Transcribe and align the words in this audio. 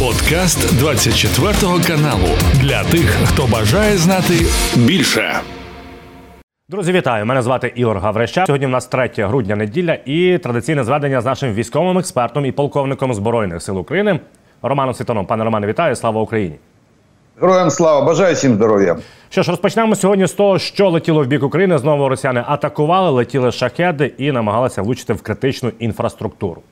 Подкаст 0.00 0.78
24 0.78 1.52
каналу 1.86 2.28
для 2.54 2.84
тих, 2.84 3.16
хто 3.24 3.46
бажає 3.46 3.96
знати 3.96 4.34
більше. 4.76 5.32
Друзі, 6.68 6.92
вітаю! 6.92 7.26
Мене 7.26 7.42
звати 7.42 7.72
Ігор 7.74 7.98
Гаврища. 7.98 8.46
Сьогодні 8.46 8.66
в 8.66 8.70
нас 8.70 8.86
3 8.86 9.10
грудня 9.16 9.56
неділя 9.56 9.98
і 10.04 10.38
традиційне 10.38 10.84
зведення 10.84 11.20
з 11.20 11.24
нашим 11.24 11.52
військовим 11.52 11.98
експертом 11.98 12.46
і 12.46 12.52
полковником 12.52 13.14
Збройних 13.14 13.62
сил 13.62 13.78
України 13.78 14.20
Романом 14.62 14.94
Світоном. 14.94 15.26
Пане 15.26 15.44
Романе, 15.44 15.66
вітаю! 15.66 15.96
Слава 15.96 16.20
Україні! 16.20 16.54
Героям 17.40 17.70
слава, 17.70 18.06
бажаю 18.06 18.34
всім 18.34 18.54
здоров'я. 18.54 18.96
Що 19.28 19.42
ж, 19.42 19.50
розпочнемо 19.50 19.94
сьогодні 19.94 20.26
з 20.26 20.32
того, 20.32 20.58
що 20.58 20.90
летіло 20.90 21.24
в 21.24 21.26
бік 21.26 21.42
України. 21.42 21.78
Знову 21.78 22.08
росіяни 22.08 22.44
атакували, 22.46 23.10
летіли 23.10 23.52
шахеди 23.52 24.14
і 24.18 24.32
намагалися 24.32 24.82
влучити 24.82 25.12
в 25.12 25.22
критичну 25.22 25.72
інфраструктуру. 25.78 26.62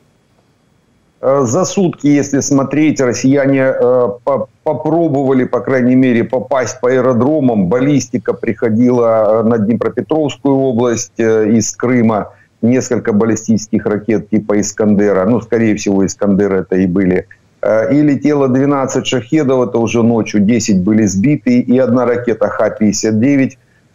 Э, 1.20 1.42
за 1.44 1.64
сутки, 1.64 2.06
если 2.06 2.40
смотреть, 2.40 3.00
россияне 3.00 3.72
э, 3.74 4.08
по 4.24 4.48
попробовали, 4.62 5.44
по 5.44 5.60
крайней 5.60 5.94
мере, 5.94 6.24
попасть 6.24 6.78
по 6.80 6.90
аэродромам. 6.90 7.68
Баллистика 7.68 8.34
приходила 8.34 9.40
э, 9.40 9.42
на 9.42 9.58
Днепропетровскую 9.58 10.54
область 10.54 11.18
из 11.18 11.74
Крыма. 11.74 12.32
Несколько 12.60 13.12
баллистических 13.12 13.86
ракет 13.86 14.28
типа 14.30 14.60
«Искандера». 14.60 15.24
Ну, 15.24 15.40
скорее 15.40 15.74
всего, 15.76 16.04
«Искандер» 16.04 16.52
это 16.52 16.76
и 16.76 16.86
были. 16.86 17.26
И 17.64 18.02
летело 18.02 18.48
12 18.48 19.06
шахедов, 19.06 19.68
это 19.68 19.78
уже 19.78 20.02
ночью 20.02 20.40
10 20.40 20.82
были 20.82 21.06
сбиты. 21.06 21.60
И 21.60 21.78
одна 21.78 22.04
ракета 22.04 22.48
Х-59 22.48 23.50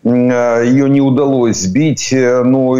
ее 0.05 0.89
не 0.89 1.02
удалось 1.02 1.61
сбить, 1.61 2.09
но 2.13 2.73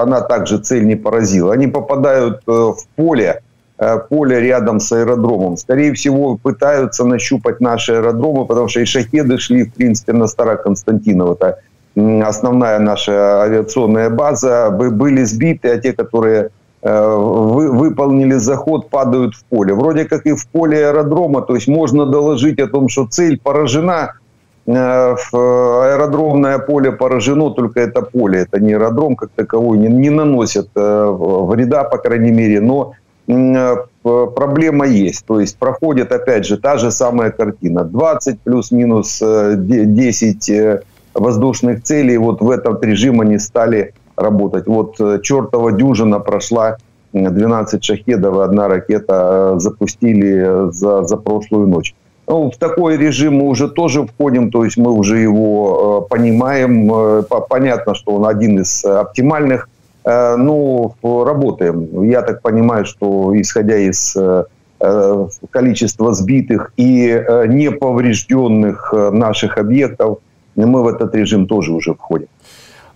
она 0.00 0.20
также 0.20 0.58
цель 0.58 0.86
не 0.86 0.96
поразила. 0.96 1.54
Они 1.54 1.66
попадают 1.66 2.42
в 2.46 2.78
поле, 2.96 3.40
поле 4.08 4.40
рядом 4.40 4.80
с 4.80 4.92
аэродромом. 4.92 5.56
Скорее 5.56 5.92
всего, 5.92 6.36
пытаются 6.36 7.04
нащупать 7.04 7.60
наши 7.60 7.92
аэродромы, 7.92 8.46
потому 8.46 8.68
что 8.68 8.80
и 8.80 8.84
шахеды 8.84 9.38
шли, 9.38 9.64
в 9.64 9.74
принципе, 9.74 10.12
на 10.12 10.26
Староконстантиново. 10.26 11.34
Это 11.34 11.58
основная 12.26 12.78
наша 12.78 13.42
авиационная 13.42 14.10
база. 14.10 14.70
Были 14.70 15.24
сбиты, 15.24 15.68
а 15.68 15.78
те, 15.78 15.92
которые 15.92 16.50
э, 16.82 17.16
выполнили 17.16 18.34
заход, 18.34 18.88
падают 18.88 19.34
в 19.34 19.44
поле. 19.44 19.74
Вроде 19.74 20.04
как 20.04 20.26
и 20.26 20.32
в 20.32 20.46
поле 20.48 20.88
аэродрома, 20.88 21.42
то 21.42 21.54
есть 21.54 21.68
можно 21.68 22.06
доложить 22.06 22.60
о 22.60 22.66
том, 22.66 22.88
что 22.88 23.06
цель 23.06 23.38
поражена, 23.38 24.12
э, 24.66 24.72
аэродромное 24.72 26.58
поле 26.58 26.92
поражено, 26.92 27.50
только 27.50 27.80
это 27.80 28.02
поле, 28.02 28.40
это 28.40 28.60
не 28.60 28.74
аэродром 28.74 29.16
как 29.16 29.30
таковой, 29.34 29.78
не, 29.78 29.88
не 29.88 30.10
наносят 30.10 30.68
вреда, 30.74 31.84
по 31.84 31.98
крайней 31.98 32.32
мере, 32.32 32.60
но 32.60 32.92
Э, 32.92 33.01
проблема 33.26 34.86
есть. 34.86 35.24
То 35.26 35.40
есть 35.40 35.58
проходит, 35.58 36.12
опять 36.12 36.46
же, 36.46 36.56
та 36.56 36.76
же 36.76 36.90
самая 36.90 37.30
картина. 37.30 37.84
20 37.84 38.40
плюс-минус 38.40 39.20
10 39.20 40.48
э, 40.48 40.54
э, 40.54 40.80
воздушных 41.14 41.82
целей. 41.82 42.18
Вот 42.18 42.40
в 42.40 42.50
этот 42.50 42.84
режим 42.84 43.20
они 43.20 43.38
стали 43.38 43.94
работать. 44.16 44.66
Вот 44.66 44.96
чертова 45.22 45.72
дюжина 45.72 46.20
прошла 46.20 46.76
12 47.12 47.84
шахедов 47.84 48.36
и 48.36 48.40
одна 48.40 48.68
ракета 48.68 49.54
запустили 49.58 50.70
за, 50.72 51.04
за 51.04 51.16
прошлую 51.16 51.68
ночь. 51.68 51.94
Ну, 52.28 52.50
в 52.50 52.56
такой 52.56 52.96
режим 52.96 53.36
мы 53.36 53.48
уже 53.48 53.68
тоже 53.68 54.06
входим, 54.06 54.50
то 54.50 54.64
есть 54.64 54.76
мы 54.76 54.92
уже 54.92 55.18
его 55.18 56.06
понимаем. 56.08 57.24
Понятно, 57.48 57.94
что 57.94 58.12
он 58.12 58.26
один 58.26 58.60
из 58.60 58.84
оптимальных 58.84 59.68
Э, 59.68 59.71
ну, 60.05 60.95
работаем. 61.03 62.03
Я 62.03 62.21
так 62.21 62.41
понимаю, 62.41 62.85
что 62.85 63.33
исходя 63.35 63.75
из 63.75 64.15
э, 64.15 64.45
э, 64.79 65.27
количества 65.49 66.13
сбитых 66.13 66.71
и 66.77 67.25
неповрежденных 67.47 68.93
наших 68.93 69.57
объектов, 69.57 70.19
мы 70.55 70.83
в 70.83 70.87
этот 70.87 71.13
режим 71.13 71.45
тоже 71.45 71.73
уже 71.73 71.93
входим. 71.93 72.27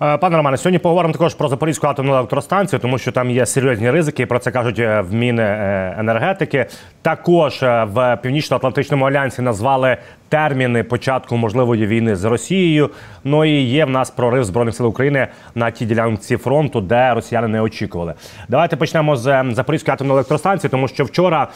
Е, 0.01 0.17
пане 0.17 0.37
Романе, 0.37 0.57
сьогодні 0.57 0.79
поговоримо 0.79 1.13
також 1.13 1.33
про 1.33 1.47
Запорізьку 1.47 1.87
атомну 1.87 2.13
електростанцію, 2.13 2.79
тому 2.79 2.97
що 2.97 3.11
там 3.11 3.31
є 3.31 3.45
серйозні 3.45 3.91
ризики. 3.91 4.25
Про 4.25 4.39
це 4.39 4.51
кажуть 4.51 4.79
е, 4.79 5.01
в 5.01 5.13
Міни 5.13 5.43
е, 5.43 5.95
енергетики. 5.99 6.65
Також 7.01 7.61
в 7.61 8.17
північно-атлантичному 8.21 9.05
альянсі 9.05 9.41
назвали 9.41 9.97
терміни 10.28 10.82
початку 10.82 11.36
можливої 11.36 11.86
війни 11.86 12.16
з 12.16 12.24
Росією. 12.24 12.90
Ну 13.24 13.44
і 13.44 13.50
є 13.50 13.84
в 13.84 13.90
нас 13.90 14.10
прорив 14.10 14.44
збройних 14.44 14.74
сил 14.74 14.86
України 14.86 15.26
на 15.54 15.70
тій 15.70 15.86
ділянці 15.86 16.36
фронту, 16.36 16.80
де 16.80 17.14
росіяни 17.14 17.48
не 17.48 17.60
очікували. 17.60 18.14
Давайте 18.48 18.76
почнемо 18.76 19.16
з 19.16 19.44
Запорізької 19.50 19.92
атомної 19.92 20.16
електростанції, 20.16 20.70
тому 20.70 20.88
що 20.88 21.04
вчора 21.04 21.48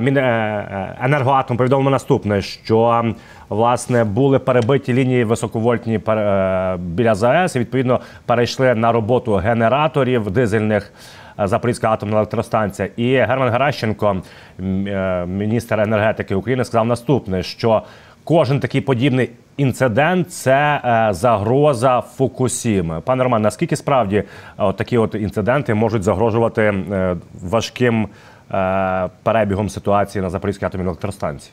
Міненергоатом 0.00 1.56
повідомив 1.56 1.92
наступне, 1.92 2.42
що 2.42 3.04
власне 3.48 4.04
були 4.04 4.38
перебиті 4.38 4.94
лінії 4.94 5.24
високовольтні 5.24 6.00
біля 6.78 7.14
ЗАЕС. 7.14 7.56
і 7.56 7.58
Відповідно, 7.58 8.00
перейшли 8.26 8.74
на 8.74 8.92
роботу 8.92 9.34
генераторів 9.34 10.30
дизельних. 10.30 10.92
Запорізька 11.44 11.90
атомна 11.90 12.16
електростанція 12.16 12.88
і 12.96 13.16
Герман 13.16 13.50
Геращенко, 13.50 14.16
міністр 15.26 15.80
енергетики 15.80 16.34
України, 16.34 16.64
сказав 16.64 16.86
наступне: 16.86 17.42
що 17.42 17.82
кожен 18.27 18.59
такий 18.59 18.81
подібний 18.81 19.29
інцидент 19.57 20.31
це 20.31 20.81
е, 20.85 21.13
загроза 21.13 22.03
Фукусіми. 22.15 23.01
Пане 23.05 23.23
Роман, 23.23 23.41
наскільки 23.41 23.75
справді 23.75 24.15
е, 24.15 24.25
от 24.57 24.77
такі 24.77 24.97
от 24.97 25.15
інциденти 25.15 25.73
можуть 25.73 26.03
загрожувати 26.03 26.61
е, 26.61 27.15
важким 27.41 28.07
перебігом 29.23 29.69
ситуації 29.69 30.21
на 30.21 30.29
Запорізькій 30.29 30.65
атомній 30.65 30.87
електростанції? 30.87 31.51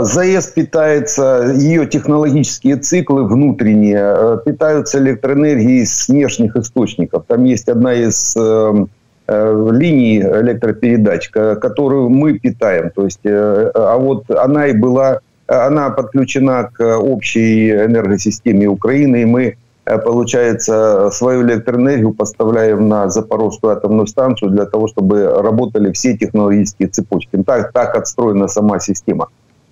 ЗАЭС 0.00 0.46
питается, 0.46 1.52
ее 1.52 1.86
технологические 1.86 2.76
циклы 2.76 3.28
внутренние 3.28 4.38
питаются 4.44 4.98
электроэнергией 4.98 5.84
с 5.84 6.08
внешних 6.08 6.56
источников. 6.56 7.24
Там 7.26 7.44
есть 7.44 7.68
одна 7.68 7.92
из 7.92 8.34
э, 8.38 8.86
э, 9.26 9.68
линий 9.72 10.20
электропередач, 10.20 11.28
которую 11.28 12.08
мы 12.08 12.38
питаем. 12.38 12.90
То 12.90 13.04
есть, 13.04 13.20
э, 13.24 13.70
а 13.74 13.98
вот 13.98 14.30
она 14.30 14.68
и 14.68 14.72
была 14.72 15.20
она 15.51 15.89
подключена 15.89 16.69
к 16.73 16.97
общей 16.97 17.71
энергосистеме 17.71 18.67
Украины, 18.67 19.21
и 19.21 19.25
мы, 19.25 19.57
э, 19.85 19.97
получается, 19.97 21.09
свою 21.11 21.41
электроэнергию 21.43 22.13
поставляем 22.13 22.87
на 22.87 23.09
Запорожскую 23.09 23.73
атомную 23.73 24.07
станцию 24.07 24.51
для 24.51 24.65
того, 24.65 24.87
чтобы 24.87 25.25
работали 25.41 25.91
все 25.91 26.17
технологические 26.17 26.89
цепочки. 26.89 27.41
Так, 27.45 27.71
так 27.73 27.95
отстроена 27.95 28.47
сама 28.47 28.79
система. 28.79 29.27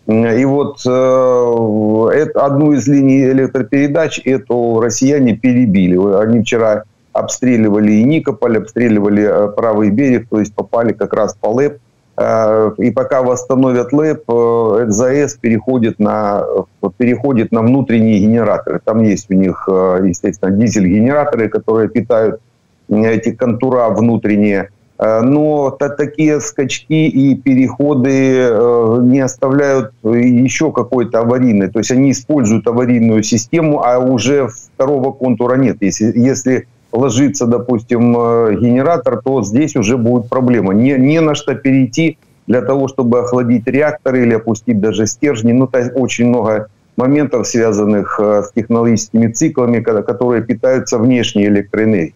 И 0.07 0.45
вот 0.45 0.81
э, 0.87 0.89
это, 0.89 2.45
одну 2.45 2.73
из 2.73 2.87
линий 2.87 3.25
электропередач 3.25 4.19
эту 4.25 4.79
россияне 4.81 5.35
перебили. 5.35 5.97
Они 6.19 6.41
вчера 6.41 6.83
обстреливали 7.13 7.91
и 7.91 8.03
Никополь, 8.03 8.57
обстреливали 8.57 9.23
э, 9.23 9.47
правый 9.49 9.91
берег, 9.91 10.27
то 10.29 10.39
есть 10.39 10.55
попали 10.55 10.93
как 10.93 11.13
раз 11.13 11.35
по 11.39 11.49
ЛЭП. 11.49 11.77
Э, 12.19 12.71
и 12.77 12.91
пока 12.91 13.21
восстановят 13.21 13.93
ЛЭП, 13.93 14.23
э, 14.27 14.85
ЗАЭС 14.89 15.35
переходит 15.35 15.99
на, 15.99 16.43
переходит 16.97 17.53
на 17.53 17.61
внутренние 17.61 18.19
генераторы. 18.19 18.81
Там 18.83 19.01
есть 19.03 19.31
у 19.31 19.35
них, 19.35 19.69
э, 19.71 20.01
естественно, 20.05 20.51
дизель-генераторы, 20.51 21.47
которые 21.47 21.87
питают 21.87 22.41
эти 22.89 23.31
контура 23.31 23.89
внутренние. 23.89 24.69
Но 24.97 25.69
такие 25.69 26.41
скачки 26.41 27.07
и 27.07 27.33
переходы 27.33 28.51
не 29.01 29.21
оставляют 29.21 29.93
еще 30.03 30.73
какой-то 30.73 31.19
аварийной. 31.19 31.69
То 31.69 31.79
есть 31.79 31.91
они 31.91 32.11
используют 32.11 32.67
аварийную 32.67 33.23
систему, 33.23 33.81
а 33.81 33.99
уже 33.99 34.49
второго 34.49 35.13
контура 35.13 35.55
нет. 35.55 35.77
Если, 35.79 36.11
если 36.19 36.67
ложится, 36.91 37.45
допустим, 37.45 38.15
э, 38.17 38.55
генератор, 38.55 39.21
то 39.21 39.43
здесь 39.43 39.75
уже 39.75 39.97
будет 39.97 40.29
проблема. 40.29 40.73
Не, 40.73 40.97
не 40.97 41.21
на 41.21 41.35
что 41.35 41.55
перейти 41.55 42.17
для 42.47 42.61
того, 42.61 42.87
чтобы 42.87 43.19
охладить 43.19 43.67
реакторы 43.67 44.23
или 44.23 44.33
опустить 44.33 44.79
даже 44.79 45.05
стержни. 45.05 45.51
Ну, 45.51 45.67
то 45.67 45.79
очень 45.95 46.27
много 46.27 46.67
моментов, 46.97 47.47
связанных 47.47 48.19
э, 48.19 48.43
с 48.43 48.51
технологическими 48.51 49.31
циклами, 49.31 49.79
которые 49.81 50.41
питаются 50.41 50.97
внешней 50.97 51.45
электроэнергией 51.45 52.15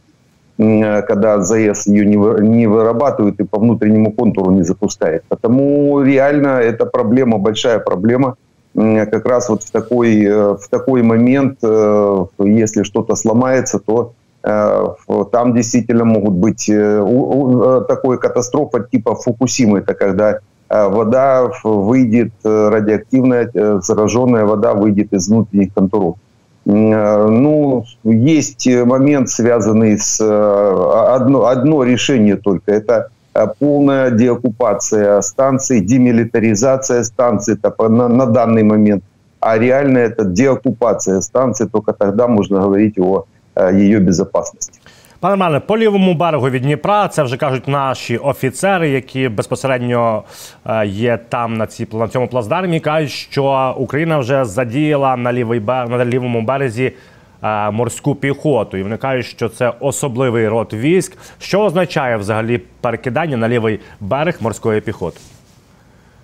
э, 0.57 1.01
когда 1.03 1.41
ЗАЭС 1.41 1.87
ее 1.87 2.05
не, 2.05 2.67
вырабатывает 2.67 3.39
и 3.39 3.43
по 3.43 3.59
внутреннему 3.59 4.11
контуру 4.11 4.51
не 4.51 4.63
запускает. 4.63 5.23
Потому 5.29 6.01
реально 6.01 6.59
это 6.59 6.85
проблема, 6.85 7.37
большая 7.37 7.79
проблема. 7.79 8.35
Как 8.75 9.27
раз 9.27 9.49
вот 9.49 9.61
в 9.61 9.69
такой, 9.69 10.25
в 10.27 10.67
такой 10.71 11.03
момент, 11.03 11.59
если 11.61 12.81
что-то 12.81 13.13
сломается, 13.13 13.77
то 13.77 14.13
там 14.43 15.53
действительно 15.53 16.03
могут 16.03 16.33
быть 16.33 16.67
э, 16.67 16.73
э, 16.73 17.81
такой 17.87 18.19
катастрофа 18.19 18.81
типа 18.81 19.15
Фукусимы, 19.15 19.79
это 19.79 19.93
когда 19.93 20.39
вода 20.69 21.51
выйдет, 21.63 22.31
радиоактивная, 22.43 23.51
зараженная 23.81 24.43
вода 24.45 24.73
выйдет 24.73 25.13
из 25.13 25.29
внутренних 25.29 25.71
контуров. 25.71 26.15
Ну, 26.65 27.83
есть 28.03 28.67
момент, 28.67 29.29
связанный 29.29 29.99
с 29.99 30.19
одно, 30.19 31.45
одно 31.45 31.83
решение 31.83 32.37
только. 32.37 32.71
Это 32.71 33.09
полная 33.59 34.09
деоккупация 34.09 35.21
станций, 35.21 35.79
демилитаризация 35.79 37.03
станций 37.03 37.53
это 37.61 37.89
на, 37.89 38.07
на 38.07 38.25
данный 38.25 38.63
момент. 38.63 39.03
А 39.41 39.59
реально 39.59 39.99
это 39.99 40.23
деоккупация 40.23 41.21
станций, 41.21 41.67
только 41.69 41.93
тогда 41.93 42.27
можно 42.27 42.61
говорить 42.61 42.97
о 42.97 43.25
ее 43.55 43.99
безопасности. 43.99 44.79
Пане 45.23 45.33
Романе, 45.33 45.59
по 45.59 45.77
лівому 45.77 46.13
берегу 46.13 46.49
від 46.49 46.61
Дніпра 46.61 47.07
це 47.07 47.23
вже 47.23 47.37
кажуть 47.37 47.67
наші 47.67 48.17
офіцери, 48.17 48.89
які 48.89 49.29
безпосередньо 49.29 50.23
е, 50.65 50.85
є 50.87 51.19
там 51.29 51.53
на 51.53 51.67
ці 51.67 51.87
на 51.93 52.07
цьому 52.07 52.27
плацдармі. 52.27 52.79
Кажуть, 52.79 53.11
що 53.11 53.75
Україна 53.77 54.17
вже 54.17 54.45
задіяла 54.45 55.15
на 55.15 55.33
лівий 55.33 55.59
на 55.67 56.05
лівому 56.05 56.41
березі 56.41 56.91
е, 57.43 57.71
морську 57.71 58.15
піхоту, 58.15 58.77
і 58.77 58.83
вони 58.83 58.97
кажуть, 58.97 59.25
що 59.25 59.49
це 59.49 59.73
особливий 59.79 60.47
род 60.47 60.73
військ. 60.73 61.17
Що 61.39 61.61
означає 61.61 62.17
взагалі 62.17 62.61
перекидання 62.81 63.37
на 63.37 63.49
лівий 63.49 63.79
берег 63.99 64.37
морської 64.39 64.81
піхоти? 64.81 65.19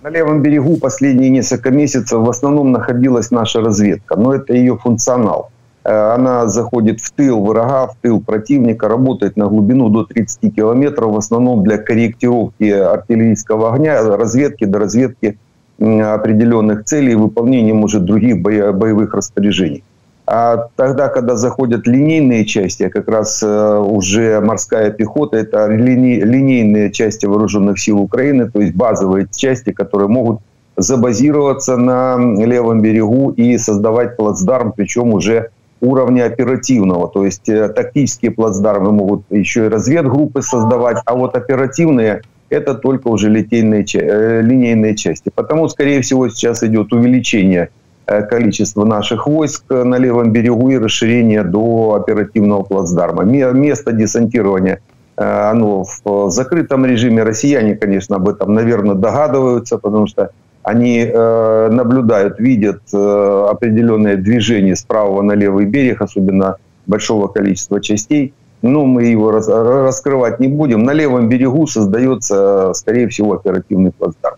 На 0.04 0.12
левом 0.12 0.42
берегу 0.42 0.78
последние 0.78 1.30
несколько 1.30 1.72
месяцев 1.72 2.24
в 2.24 2.30
основном 2.30 2.72
находилась 2.72 3.32
наша 3.32 3.62
разведка, 3.62 4.16
но 4.16 4.34
это 4.34 4.54
ее 4.54 4.76
функционал. 4.76 5.50
Э, 5.90 6.14
она 6.14 6.48
заходит 6.48 7.02
в 7.02 7.12
тыл 7.12 7.44
врага, 7.44 7.88
в 7.88 7.96
тыл 8.00 8.22
противника, 8.22 8.88
работает 8.88 9.38
на 9.38 9.48
глубину 9.48 9.90
до 9.90 10.04
30 10.04 10.56
километров, 10.56 11.14
в 11.14 11.18
основном 11.18 11.64
для 11.64 11.80
корректировки 11.80 12.70
артиллерийского 12.70 13.74
огня, 13.74 14.04
разведки 14.04 14.66
до 14.66 14.80
разведки 14.80 15.38
определенных 15.80 16.84
целей 16.84 17.14
и 17.14 17.16
выполнения, 17.16 17.74
может, 17.74 18.06
других 18.06 18.40
боевых 18.42 19.16
распоряжений. 19.16 19.84
А 20.28 20.68
тогда, 20.76 21.08
когда 21.08 21.36
заходят 21.36 21.88
линейные 21.88 22.46
части, 22.46 22.84
а 22.84 22.90
как 22.92 23.08
раз 23.08 23.42
э, 23.42 23.78
уже 23.80 24.42
морская 24.42 24.92
пехота, 24.92 25.38
это 25.38 25.66
линейные 25.66 26.92
части 26.92 27.26
вооруженных 27.26 27.80
сил 27.80 28.00
Украины, 28.00 28.52
то 28.52 28.60
есть 28.62 28.76
базовые 28.76 29.28
части, 29.36 29.72
которые 29.72 30.08
могут 30.08 30.42
забазироваться 30.78 31.78
на 31.78 32.16
левом 32.46 32.82
берегу 32.82 33.32
и 33.32 33.58
создавать 33.58 34.18
плацдарм, 34.18 34.72
причем 34.72 35.14
уже 35.14 35.50
уровня 35.82 36.26
оперативного. 36.26 37.08
То 37.10 37.26
есть 37.26 37.48
э, 37.50 37.70
тактические 37.70 38.32
плацдармы 38.32 38.92
могут 38.92 39.24
еще 39.30 39.66
и 39.66 39.70
разведгруппы 39.70 40.42
создавать, 40.42 40.98
а 41.06 41.16
вот 41.16 41.36
оперативные 41.36 42.22
это 42.50 42.74
только 42.74 43.08
уже 43.08 43.30
линейные, 43.30 43.86
э, 43.94 44.42
линейные 44.42 44.96
части. 44.96 45.32
Потому, 45.34 45.70
скорее 45.70 46.02
всего, 46.02 46.30
сейчас 46.30 46.64
идет 46.64 46.92
увеличение 46.92 47.70
э, 48.08 48.24
количества 48.24 48.86
наших 48.86 49.28
войск 49.28 49.64
на 49.70 49.96
левом 49.96 50.32
берегу 50.32 50.70
и 50.70 50.78
расширение 50.78 51.44
до 51.44 51.94
оперативного 51.94 52.64
плацдарма. 52.64 53.24
Место 53.24 53.92
десантирования 53.92 54.80
оно 55.22 55.84
в 56.06 56.30
закрытом 56.30 56.86
режиме. 56.86 57.24
Россияне, 57.24 57.76
конечно, 57.76 58.16
об 58.16 58.30
этом, 58.30 58.54
наверное, 58.54 58.96
догадываются, 58.96 59.78
потому 59.78 60.08
что 60.08 60.32
они 60.64 61.00
э, 61.00 61.70
наблюдают, 61.72 62.40
видят 62.40 62.82
э, 62.94 63.48
определенные 63.50 64.18
движения 64.18 64.76
с 64.76 64.84
правого 64.84 65.22
на 65.22 65.34
левый 65.34 65.66
берег, 65.66 66.02
особенно 66.02 66.58
большого 66.86 67.28
количества 67.28 67.82
частей. 67.82 68.34
Но 68.62 68.86
мы 68.86 69.06
его 69.06 69.32
раз, 69.32 69.48
раскрывать 69.48 70.40
не 70.40 70.50
будем. 70.50 70.84
На 70.84 70.92
левом 70.92 71.30
берегу 71.30 71.66
создается, 71.66 72.74
скорее 72.74 73.08
всего, 73.08 73.34
оперативный 73.34 73.92
плацдарм. 73.92 74.36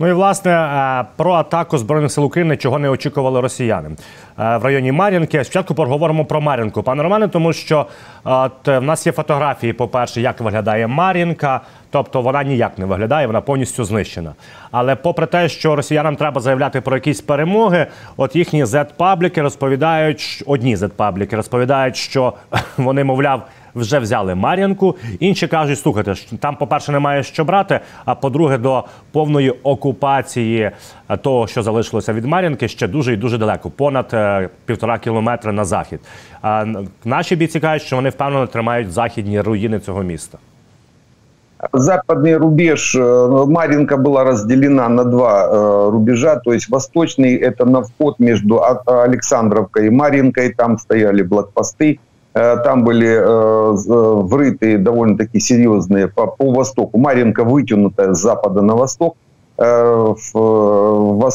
Ну 0.00 0.08
і 0.08 0.12
власне 0.12 0.52
е, 0.52 1.04
про 1.16 1.32
атаку 1.32 1.78
збройних 1.78 2.12
сил 2.12 2.24
України, 2.24 2.56
чого 2.56 2.78
не 2.78 2.88
очікували 2.88 3.40
росіяни 3.40 3.88
е, 3.88 3.94
в 4.36 4.64
районі 4.64 4.92
Мар'їнки. 4.92 5.44
Спочатку 5.44 5.74
поговоримо 5.74 6.24
про 6.24 6.40
Мар'їнку, 6.40 6.82
пане 6.82 7.02
Романе, 7.02 7.28
тому 7.28 7.52
що 7.52 7.86
от, 8.24 8.66
в 8.66 8.80
нас 8.80 9.06
є 9.06 9.12
фотографії. 9.12 9.72
По 9.72 9.88
перше, 9.88 10.20
як 10.20 10.40
виглядає 10.40 10.86
Мар'їнка, 10.86 11.60
тобто 11.90 12.22
вона 12.22 12.42
ніяк 12.42 12.78
не 12.78 12.86
виглядає, 12.86 13.26
вона 13.26 13.40
повністю 13.40 13.84
знищена. 13.84 14.34
Але 14.70 14.96
попри 14.96 15.26
те, 15.26 15.48
що 15.48 15.76
росіянам 15.76 16.16
треба 16.16 16.40
заявляти 16.40 16.80
про 16.80 16.96
якісь 16.96 17.20
перемоги, 17.20 17.86
от 18.16 18.36
їхні 18.36 18.64
Z-пабліки 18.64 19.42
розповідають, 19.42 20.42
одні 20.46 20.76
Z-пабліки 20.76 21.36
розповідають, 21.36 21.96
що 21.96 22.32
вони, 22.76 23.04
мовляв 23.04 23.42
вже 23.77 23.99
взяли 23.99 24.35
Мар'янку. 24.35 24.95
Інші 25.19 25.47
кажуть, 25.47 25.79
слухайте, 25.79 26.13
там, 26.39 26.55
по-перше, 26.55 26.91
немає 26.91 27.23
що 27.23 27.45
брати. 27.45 27.79
А 28.05 28.15
по-друге, 28.15 28.57
до 28.57 28.83
повної 29.11 29.49
окупації 29.49 30.71
е, 31.09 31.17
того, 31.17 31.47
що 31.47 31.63
залишилося 31.63 32.13
від 32.13 32.25
Мар'янки, 32.25 32.67
ще 32.67 32.87
дуже 32.87 33.13
і 33.13 33.17
дуже 33.17 33.37
далеко, 33.37 33.69
понад 33.69 34.09
е, 34.13 34.49
півтора 34.65 34.97
кілометри 34.97 35.51
на 35.51 35.65
захід. 35.65 35.99
А 36.41 36.65
наші 37.05 37.35
бійці 37.35 37.59
кажуть, 37.59 37.87
що 37.87 37.95
вони 37.95 38.09
впевнено 38.09 38.47
тримають 38.47 38.91
західні 38.91 39.41
руїни 39.41 39.79
цього 39.79 40.03
міста. 40.03 40.37
Западный 41.73 42.35
рубеж 42.35 42.95
э, 42.95 43.45
Маринка 43.45 43.95
была 43.95 44.23
разделена 44.25 44.89
на 44.89 45.03
два 45.03 45.47
э, 45.47 45.91
рубежа, 45.91 46.35
то 46.35 46.51
есть 46.51 46.69
восточный 46.69 47.37
это 47.37 47.65
на 47.65 47.79
вход 47.79 48.15
между 48.19 48.61
Александровкой 48.85 49.87
и 49.87 49.89
Маринкой, 49.89 50.49
там 50.49 50.77
стояли 50.77 51.23
блокпосты, 51.23 51.87
Э, 51.93 52.06
там 52.38 52.84
были 52.84 53.08
э, 53.08 53.20
э, 53.20 54.22
врыты 54.22 54.78
довольно-таки 54.78 55.40
серьезные 55.40 56.08
по, 56.08 56.26
по 56.26 56.52
востоку. 56.52 56.98
Маринка 56.98 57.42
вытянутая 57.44 58.14
с 58.14 58.20
запада 58.20 58.62
на 58.62 58.76
восток. 58.76 59.16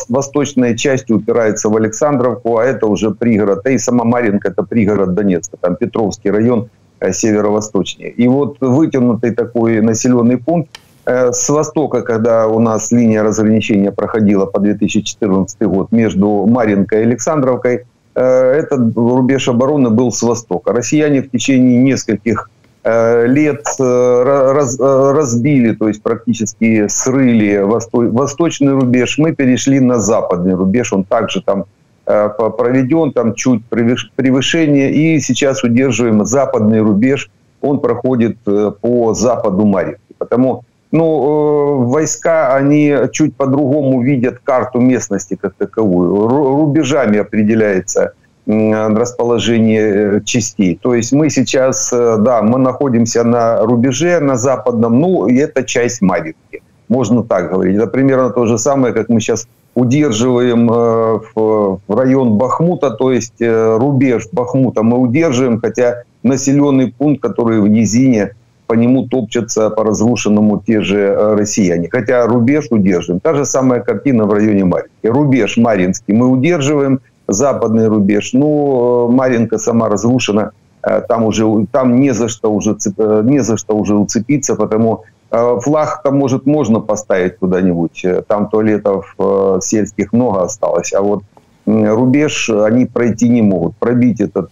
Восточная 0.09 0.77
часть 0.77 1.11
упирается 1.11 1.67
в 1.67 1.75
Александровку, 1.75 2.57
а 2.57 2.63
это 2.63 2.87
уже 2.87 3.11
пригород. 3.11 3.63
Да 3.65 3.71
и 3.71 3.77
сама 3.77 4.05
Маринка 4.05 4.47
это 4.47 4.63
пригород 4.63 5.13
Донецка, 5.13 5.57
там 5.59 5.75
Петровский 5.75 6.31
район 6.31 6.69
северо-восточнее. 7.01 8.11
И 8.11 8.29
вот 8.29 8.61
вытянутый 8.61 9.31
такой 9.31 9.81
населенный 9.81 10.37
пункт 10.37 10.69
с 11.05 11.49
востока, 11.49 12.01
когда 12.01 12.47
у 12.47 12.59
нас 12.59 12.93
линия 12.93 13.23
разграничения 13.23 13.91
проходила 13.91 14.45
по 14.45 14.61
2014 14.61 15.61
год 15.63 15.91
между 15.91 16.45
Маринкой 16.45 17.01
и 17.01 17.03
Александровкой, 17.03 17.83
Э, 17.83 17.92
этот 18.19 18.95
рубеж 18.95 19.47
обороны 19.47 19.89
был 19.89 20.11
с 20.11 20.21
востока. 20.21 20.73
Россияне 20.73 21.21
в 21.21 21.29
течение 21.31 21.77
нескольких 21.77 22.49
э, 22.83 23.25
лет 23.27 23.65
э, 23.79 24.23
раз, 24.53 24.79
разбили, 24.79 25.73
то 25.73 25.87
есть 25.87 26.03
практически 26.03 26.87
срыли 26.87 27.57
восточный 27.57 28.73
рубеж. 28.73 29.17
Мы 29.17 29.33
перешли 29.33 29.79
на 29.79 29.99
западный 29.99 30.53
рубеж, 30.53 30.93
он 30.93 31.03
также 31.03 31.41
там 31.41 31.65
проведен, 32.05 33.13
там 33.13 33.33
чуть 33.33 33.63
превышение, 33.65 34.91
и 34.91 35.19
сейчас 35.21 35.63
удерживаем 35.63 36.25
западный 36.25 36.81
рубеж, 36.81 37.29
он 37.61 37.79
проходит 37.79 38.37
по 38.81 39.13
западу 39.13 39.65
Марьевки. 39.65 40.13
Потому 40.17 40.65
ну, 40.93 41.85
войска, 41.87 42.55
они 42.55 42.95
чуть 43.11 43.35
по-другому 43.35 44.03
видят 44.03 44.39
карту 44.43 44.79
местности 44.79 45.35
как 45.35 45.55
таковую. 45.55 46.27
Рубежами 46.27 47.17
определяется 47.17 48.13
расположение 48.45 50.17
э, 50.17 50.21
частей. 50.23 50.77
То 50.81 50.93
есть 50.93 51.13
мы 51.13 51.29
сейчас, 51.29 51.91
э, 51.93 52.17
да, 52.19 52.41
мы 52.41 52.59
находимся 52.59 53.23
на 53.23 53.61
рубеже, 53.61 54.19
на 54.19 54.35
западном, 54.35 54.99
ну, 54.99 55.27
и 55.27 55.37
это 55.37 55.63
часть 55.63 56.01
Маринки. 56.01 56.61
Можно 56.89 57.23
так 57.23 57.49
говорить. 57.49 57.77
Это 57.77 57.87
примерно 57.87 58.29
то 58.29 58.45
же 58.45 58.57
самое, 58.57 58.93
как 58.93 59.09
мы 59.09 59.19
сейчас 59.21 59.47
удерживаем 59.75 60.69
э, 60.69 61.19
в 61.33 61.79
район 61.87 62.37
Бахмута, 62.37 62.91
то 62.91 63.11
есть 63.11 63.41
рубеж 63.41 64.27
Бахмута 64.31 64.83
мы 64.83 64.97
удерживаем, 64.97 65.59
хотя 65.59 66.03
населенный 66.21 66.91
пункт, 66.91 67.21
который 67.21 67.61
в 67.61 67.67
низине, 67.67 68.35
по 68.73 68.75
нему 68.75 69.07
топчатся 69.07 69.69
по 69.69 69.83
разрушенному 69.83 70.59
те 70.65 70.81
же 70.81 70.97
э, 70.97 71.35
россияне. 71.35 71.89
Хотя 71.91 72.25
рубеж 72.25 72.65
удерживаем. 72.71 73.19
Та 73.19 73.35
же 73.35 73.45
самая 73.45 73.81
картина 73.81 74.25
в 74.25 74.33
районе 74.33 74.65
Маринки. 74.65 74.89
Рубеж 75.03 75.57
Маринский 75.57 76.15
мы 76.15 76.27
удерживаем, 76.27 76.99
западный 77.27 77.87
рубеж. 77.87 78.33
Ну, 78.33 79.09
э, 79.11 79.13
Маринка 79.13 79.59
сама 79.59 79.89
разрушена, 79.89 80.53
э, 80.81 81.01
там 81.07 81.23
уже 81.25 81.45
там 81.71 81.99
не 81.99 82.13
за 82.15 82.29
что 82.29 82.51
уже 82.51 82.75
не 83.23 83.43
за 83.43 83.57
что 83.57 83.77
уже 83.77 83.95
уцепиться, 83.95 84.55
потому 84.55 85.03
флаг 85.29 86.01
там 86.03 86.17
может 86.17 86.47
можно 86.47 86.79
поставить 86.79 87.37
куда-нибудь. 87.37 88.05
Там 88.27 88.49
туалетов 88.49 89.15
сельских 89.61 90.13
много 90.13 90.41
осталось, 90.41 90.93
а 90.93 91.01
вот 91.01 91.23
рубеж 91.65 92.49
они 92.49 92.85
пройти 92.85 93.29
не 93.29 93.41
могут, 93.43 93.75
пробить 93.75 94.21
этот 94.21 94.49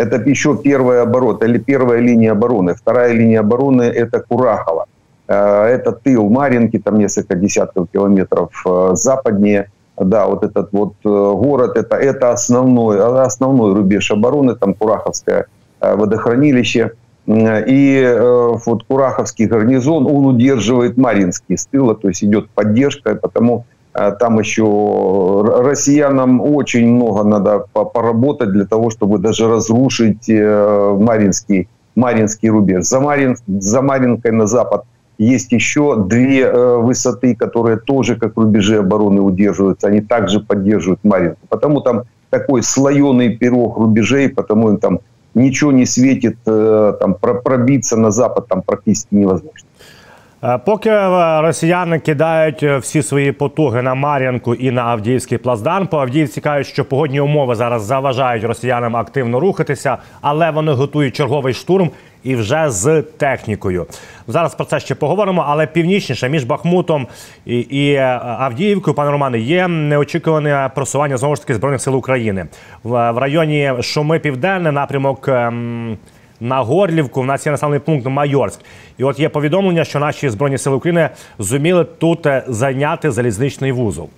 это 0.00 0.16
еще 0.30 0.56
первый 0.56 1.02
оборот, 1.02 1.42
или 1.42 1.58
первая 1.58 2.00
линия 2.00 2.32
обороны. 2.32 2.74
Вторая 2.74 3.12
линия 3.12 3.40
обороны– 3.40 3.82
это 4.02 4.20
Курахова. 4.20 4.86
Э, 5.28 5.66
это 5.66 5.92
тыл 5.92 6.28
Маринки, 6.28 6.78
там 6.78 6.98
несколько 6.98 7.36
десятков 7.36 7.88
километров 7.92 8.50
э, 8.66 8.90
западнее. 8.94 9.70
Да, 9.96 10.26
вот 10.26 10.42
этот 10.42 10.72
вот 10.72 10.94
э, 11.04 11.08
город, 11.08 11.76
это, 11.76 11.96
это 11.96 12.32
основной, 12.32 12.98
основной 13.22 13.74
рубеж 13.74 14.10
обороны, 14.10 14.56
там 14.56 14.74
Кураховское 14.74 15.46
водохранилище. 15.80 16.92
И 17.26 18.18
вот 18.66 18.84
Кураховский 18.88 19.46
гарнизон, 19.46 20.06
он 20.06 20.26
удерживает 20.26 20.96
Маринский 20.96 21.56
с 21.56 21.66
тыла, 21.66 21.94
то 21.94 22.08
есть 22.08 22.24
идет 22.24 22.50
поддержка, 22.50 23.14
потому 23.14 23.66
там 23.92 24.38
еще 24.38 25.42
россиянам 25.62 26.40
очень 26.40 26.86
много 26.86 27.24
надо 27.24 27.64
поработать 27.72 28.52
для 28.52 28.64
того, 28.64 28.90
чтобы 28.90 29.18
даже 29.18 29.48
разрушить 29.48 30.28
э, 30.28 30.96
Маринский, 30.98 31.68
Маринский 31.96 32.50
рубеж. 32.50 32.84
За, 32.84 33.00
Марин, 33.00 33.36
за 33.46 33.82
Маринкой 33.82 34.32
на 34.32 34.46
запад 34.46 34.84
есть 35.18 35.52
еще 35.52 36.02
две 36.02 36.42
э, 36.42 36.76
высоты, 36.76 37.34
которые 37.34 37.78
тоже 37.78 38.16
как 38.16 38.36
рубежи 38.36 38.78
обороны 38.78 39.20
удерживаются. 39.20 39.88
Они 39.88 40.00
также 40.00 40.40
поддерживают 40.40 41.00
Маринку. 41.02 41.40
Потому 41.48 41.80
там 41.80 42.04
такой 42.30 42.62
слоеный 42.62 43.36
пирог 43.36 43.76
рубежей, 43.76 44.28
потому 44.28 44.70
им 44.70 44.78
там 44.78 45.00
ничего 45.34 45.72
не 45.72 45.84
светит, 45.84 46.38
э, 46.46 46.94
там 46.98 47.14
пробиться 47.14 47.96
на 47.96 48.10
запад 48.10 48.46
там 48.48 48.62
практически 48.62 49.14
невозможно. 49.14 49.68
Е, 50.44 50.58
поки 50.58 50.90
е, 50.90 51.40
росіяни 51.40 51.98
кидають 51.98 52.62
е, 52.62 52.78
всі 52.78 53.02
свої 53.02 53.32
потуги 53.32 53.82
на 53.82 53.94
Мар'янку 53.94 54.54
і 54.54 54.70
на 54.70 54.82
Авдіївський 54.82 55.38
плацдарм, 55.38 55.86
по 55.86 55.98
Авдіївці 55.98 56.40
кажуть, 56.40 56.66
що 56.66 56.84
погодні 56.84 57.20
умови 57.20 57.54
зараз 57.54 57.82
заважають 57.82 58.44
росіянам 58.44 58.96
активно 58.96 59.40
рухатися, 59.40 59.96
але 60.20 60.50
вони 60.50 60.72
готують 60.72 61.16
черговий 61.16 61.54
штурм 61.54 61.90
і 62.22 62.36
вже 62.36 62.70
з 62.70 63.02
технікою. 63.02 63.86
Зараз 64.28 64.54
про 64.54 64.64
це 64.64 64.80
ще 64.80 64.94
поговоримо. 64.94 65.44
Але 65.48 65.66
північніше 65.66 66.28
між 66.28 66.44
Бахмутом 66.44 67.06
і, 67.46 67.58
і 67.58 67.96
Авдіївкою, 68.22 68.94
пане 68.94 69.10
Романе, 69.10 69.38
є 69.38 69.68
неочікуване 69.68 70.70
просування 70.74 71.16
знову 71.16 71.36
ж 71.36 71.42
таки 71.42 71.54
збройних 71.54 71.80
сил 71.80 71.96
України 71.96 72.46
в, 72.82 73.12
в 73.12 73.18
районі 73.18 73.72
Шуми 73.80 74.18
Південне 74.18 74.72
напрямок. 74.72 75.28
Ем, 75.28 75.98
на 76.39 76.61
Горлівку. 76.61 77.21
У 77.21 77.23
нас 77.23 77.45
є 77.45 77.51
населений 77.51 77.79
пункт 77.79 78.05
Майорськ. 78.07 78.59
І 78.97 79.03
от 79.03 79.19
є 79.19 79.29
повідомлення, 79.29 79.83
що 79.83 79.99
наші 79.99 80.29
збройні 80.29 80.57
сили 80.57 80.75
України 80.75 81.09
зуміли 81.39 81.83
тут 81.83 82.27
зайняти 82.47 83.11
залізничний 83.11 83.71
вузол. 83.71 84.09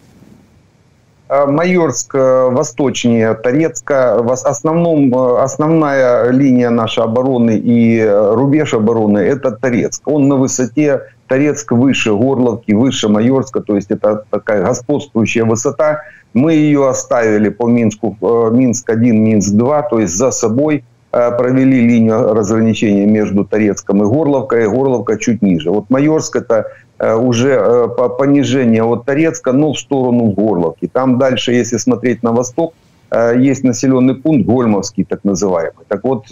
Майорск 1.48 2.14
восточнее 2.52 3.34
Торецка. 3.34 4.22
В 4.22 4.32
основном, 4.32 5.14
основная 5.14 6.32
линия 6.32 6.70
нашей 6.70 7.04
обороны 7.04 7.62
и 7.66 8.02
рубеж 8.34 8.74
обороны – 8.74 9.20
это 9.20 9.52
Торецк. 9.52 10.08
Он 10.08 10.30
на 10.30 10.36
высоте, 10.36 11.02
Торецк 11.28 11.72
выше 11.74 12.14
Горловки, 12.14 12.72
выше 12.72 13.10
Майорска, 13.10 13.60
то 13.60 13.76
есть 13.76 13.92
это 13.92 14.24
такая 14.30 14.64
господствующая 14.64 15.44
высота. 15.44 16.04
Мы 16.34 16.54
ее 16.54 16.88
оставили 16.88 17.50
по 17.50 17.68
Минску, 17.68 18.16
Минск-1, 18.22 19.12
Минск-2, 19.12 19.84
то 19.90 20.00
есть 20.00 20.16
за 20.16 20.32
собой – 20.32 20.91
Э, 20.91 20.91
провели 21.13 21.87
линию 21.87 22.33
разграничения 22.33 23.07
между 23.07 23.45
Торецком 23.45 24.03
и 24.03 24.07
Горловкой, 24.07 24.65
и 24.65 24.67
Горловка 24.67 25.19
чуть 25.19 25.43
ниже. 25.43 25.71
Вот 25.71 25.91
Майорск 25.91 26.37
это 26.37 26.69
э, 26.99 27.15
уже 27.15 27.51
э, 27.51 28.09
понижение 28.19 28.83
от 28.83 29.05
Торецка, 29.05 29.53
но 29.53 29.75
в 29.75 29.79
сторону 29.79 30.33
Горловки. 30.33 30.89
Там 30.91 31.19
дальше, 31.19 31.53
если 31.53 31.77
смотреть 31.77 32.23
на 32.23 32.33
восток, 32.33 32.73
есть 33.37 33.63
населенный 33.63 34.15
пункт 34.15 34.47
Гольмовский, 34.47 35.05
так 35.05 35.23
называемый. 35.23 35.85
Так 35.87 36.03
вот, 36.03 36.25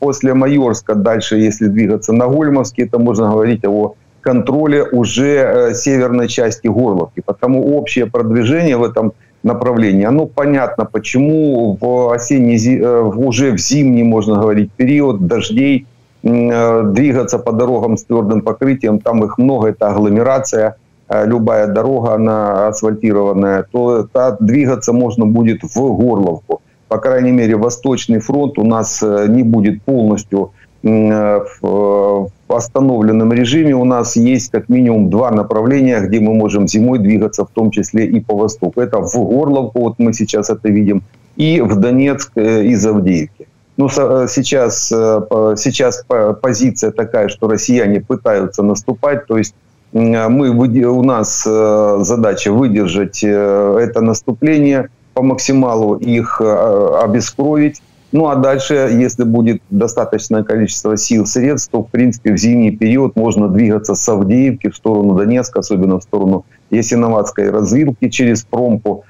после 0.00 0.32
Майорска 0.32 0.94
дальше, 0.94 1.36
если 1.36 1.66
двигаться 1.66 2.14
на 2.14 2.26
Гольмовский, 2.26 2.84
это 2.84 2.98
можно 2.98 3.30
говорить 3.30 3.66
о 3.66 3.96
контроле 4.22 4.82
уже 4.82 5.72
северной 5.74 6.28
части 6.28 6.68
Горловки. 6.68 7.20
Потому 7.20 7.76
общее 7.76 8.06
продвижение 8.06 8.78
в 8.78 8.82
этом 8.82 9.12
направлении. 9.42 10.04
Оно 10.04 10.26
понятно, 10.26 10.84
почему 10.84 11.76
в 11.80 12.12
осенний, 12.12 12.78
э, 12.78 13.02
уже 13.02 13.52
в 13.52 13.58
зимний, 13.58 14.02
можно 14.02 14.40
говорить, 14.40 14.70
период 14.76 15.26
дождей 15.26 15.86
э, 16.22 16.82
двигаться 16.84 17.38
по 17.38 17.52
дорогам 17.52 17.96
с 17.96 18.04
твердым 18.04 18.42
покрытием, 18.42 18.98
там 18.98 19.24
их 19.24 19.38
много, 19.38 19.68
это 19.68 19.88
агломерация, 19.88 20.76
э, 21.08 21.26
любая 21.26 21.66
дорога, 21.66 22.14
она 22.14 22.68
асфальтированная, 22.68 23.66
то 23.70 24.06
та, 24.12 24.36
двигаться 24.40 24.92
можно 24.92 25.26
будет 25.26 25.62
в 25.62 25.76
Горловку. 25.76 26.62
По 26.88 26.98
крайней 26.98 27.32
мере, 27.32 27.56
Восточный 27.56 28.20
фронт 28.20 28.58
у 28.58 28.64
нас 28.64 29.02
не 29.02 29.42
будет 29.42 29.82
полностью 29.82 30.52
в 30.82 32.30
остановленном 32.48 33.32
режиме 33.32 33.74
у 33.74 33.84
нас 33.84 34.16
есть 34.16 34.50
как 34.50 34.68
минимум 34.68 35.10
два 35.10 35.30
направления, 35.30 36.00
где 36.00 36.20
мы 36.20 36.34
можем 36.34 36.68
зимой 36.68 36.98
двигаться, 36.98 37.44
в 37.44 37.50
том 37.50 37.70
числе 37.70 38.06
и 38.06 38.20
по 38.20 38.36
востоку. 38.36 38.80
Это 38.80 39.00
в 39.00 39.14
Горловку, 39.14 39.80
вот 39.80 39.98
мы 39.98 40.12
сейчас 40.12 40.50
это 40.50 40.68
видим, 40.68 41.02
и 41.36 41.60
в 41.60 41.76
Донецк 41.76 42.32
э, 42.34 42.64
из 42.64 42.84
Авдеевки. 42.86 43.46
Ну, 43.76 43.88
э, 43.96 44.26
сейчас, 44.28 44.92
э, 44.92 45.54
сейчас 45.56 46.04
позиция 46.42 46.90
такая, 46.90 47.28
что 47.28 47.48
россияне 47.48 48.00
пытаются 48.00 48.62
наступать, 48.62 49.26
то 49.26 49.38
есть 49.38 49.54
мы, 49.92 50.48
у 50.48 51.02
нас 51.02 51.44
задача 51.44 52.50
выдержать 52.50 53.22
это 53.22 54.00
наступление, 54.00 54.88
по 55.12 55.22
максималу 55.22 55.96
их 55.96 56.40
обескровить, 56.40 57.82
ну 58.12 58.28
а 58.28 58.36
дальше, 58.36 58.74
если 58.92 59.24
будет 59.24 59.62
достаточное 59.70 60.42
количество 60.42 60.96
сил, 60.96 61.26
средств, 61.26 61.70
то, 61.70 61.82
в 61.82 61.88
принципе, 61.88 62.32
в 62.32 62.36
зимний 62.36 62.70
период 62.70 63.16
можно 63.16 63.48
двигаться 63.48 63.94
с 63.94 64.08
Авдеевки 64.08 64.68
в 64.68 64.76
сторону 64.76 65.14
Донецка, 65.14 65.60
особенно 65.60 65.98
в 65.98 66.02
сторону 66.02 66.44
Ясиноватской 66.70 67.50
развилки 67.50 68.10
через 68.10 68.44
Промпу, 68.44 69.04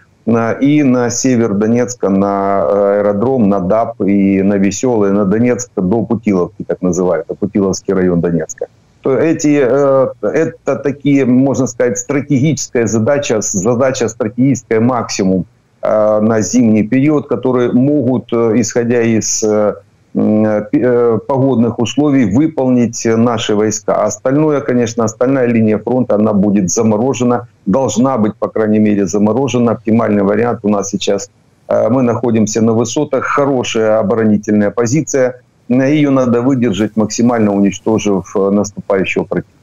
и 0.61 0.83
на 0.85 1.11
север 1.11 1.55
Донецка, 1.55 2.09
на 2.09 3.01
аэродром, 3.01 3.49
на 3.49 3.59
ДАП 3.59 4.03
и 4.03 4.41
на 4.43 4.55
Веселый, 4.55 5.11
на 5.11 5.25
Донецк 5.25 5.71
до 5.75 6.05
Путиловки, 6.05 6.65
так 6.65 6.81
называют, 6.81 7.27
Путиловский 7.41 7.93
район 7.93 8.21
Донецка. 8.21 8.67
То 9.01 9.19
эти, 9.19 9.61
э, 9.61 10.07
это 10.23 10.77
такие, 10.77 11.25
можно 11.25 11.67
сказать, 11.67 11.99
стратегическая 11.99 12.87
задача, 12.87 13.41
задача 13.41 14.09
стратегическая 14.09 14.79
максимум 14.79 15.45
Э, 15.45 15.52
на 15.83 16.41
зимний 16.41 16.85
период, 16.85 17.27
которые 17.27 17.73
могут, 17.73 18.33
э, 18.33 18.61
исходя 18.61 19.03
из 19.03 19.43
э, 19.43 19.75
погодных 20.15 21.79
условий, 21.79 22.27
выполнить 22.27 23.05
наши 23.05 23.55
войска. 23.55 24.05
Остальное, 24.05 24.61
конечно, 24.61 25.05
остальная 25.05 25.47
линия 25.47 25.79
фронта, 25.79 26.15
она 26.15 26.33
будет 26.33 26.71
заморожена, 26.71 27.49
должна 27.67 28.19
быть, 28.19 28.37
по 28.37 28.49
крайней 28.49 28.79
мере, 28.79 29.07
заморожена. 29.07 29.73
Оптимальный 29.73 30.23
вариант 30.23 30.61
у 30.65 30.69
нас 30.69 30.91
сейчас, 30.91 31.31
мы 31.69 32.03
находимся 32.03 32.61
на 32.61 32.75
высотах, 32.75 33.25
хорошая 33.25 34.01
оборонительная 34.01 34.71
позиция, 34.71 35.41
ее 35.69 36.11
надо 36.11 36.43
выдержать, 36.43 36.95
максимально 36.97 37.55
уничтожив 37.55 38.35
наступающего 38.35 39.25
противника. 39.25 39.62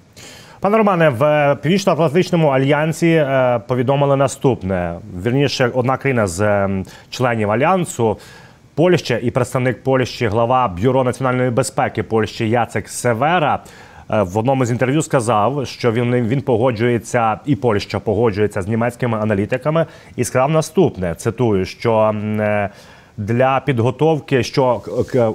Пане 0.61 0.77
Романе, 0.77 1.09
в 1.09 1.55
Північно-Атлантичному 1.61 2.47
альянсі 2.47 3.07
е, 3.09 3.61
повідомили 3.67 4.15
наступне: 4.15 4.95
вірніше, 5.23 5.71
одна 5.73 5.97
країна 5.97 6.27
з 6.27 6.41
е, 6.41 6.83
членів 7.09 7.51
альянсу. 7.51 8.17
Польща 8.75 9.19
і 9.21 9.31
представник 9.31 9.83
Польщі, 9.83 10.27
глава 10.27 10.67
бюро 10.67 11.03
національної 11.03 11.49
безпеки 11.49 12.03
Польщі 12.03 12.49
Яцек 12.49 12.89
Севера 12.89 13.59
е, 14.11 14.21
в 14.21 14.37
одному 14.37 14.65
з 14.65 14.71
інтерв'ю 14.71 15.01
сказав, 15.01 15.67
що 15.67 15.91
він 15.91 16.15
він 16.15 16.41
погоджується, 16.41 17.39
і 17.45 17.55
Польща 17.55 17.99
погоджується 17.99 18.61
з 18.61 18.67
німецькими 18.67 19.17
аналітиками, 19.17 19.85
і 20.15 20.23
сказав 20.23 20.51
наступне: 20.51 21.15
цитую, 21.15 21.65
що 21.65 22.15
для 23.18 23.62
підготовки, 23.66 24.42
що 24.42 24.80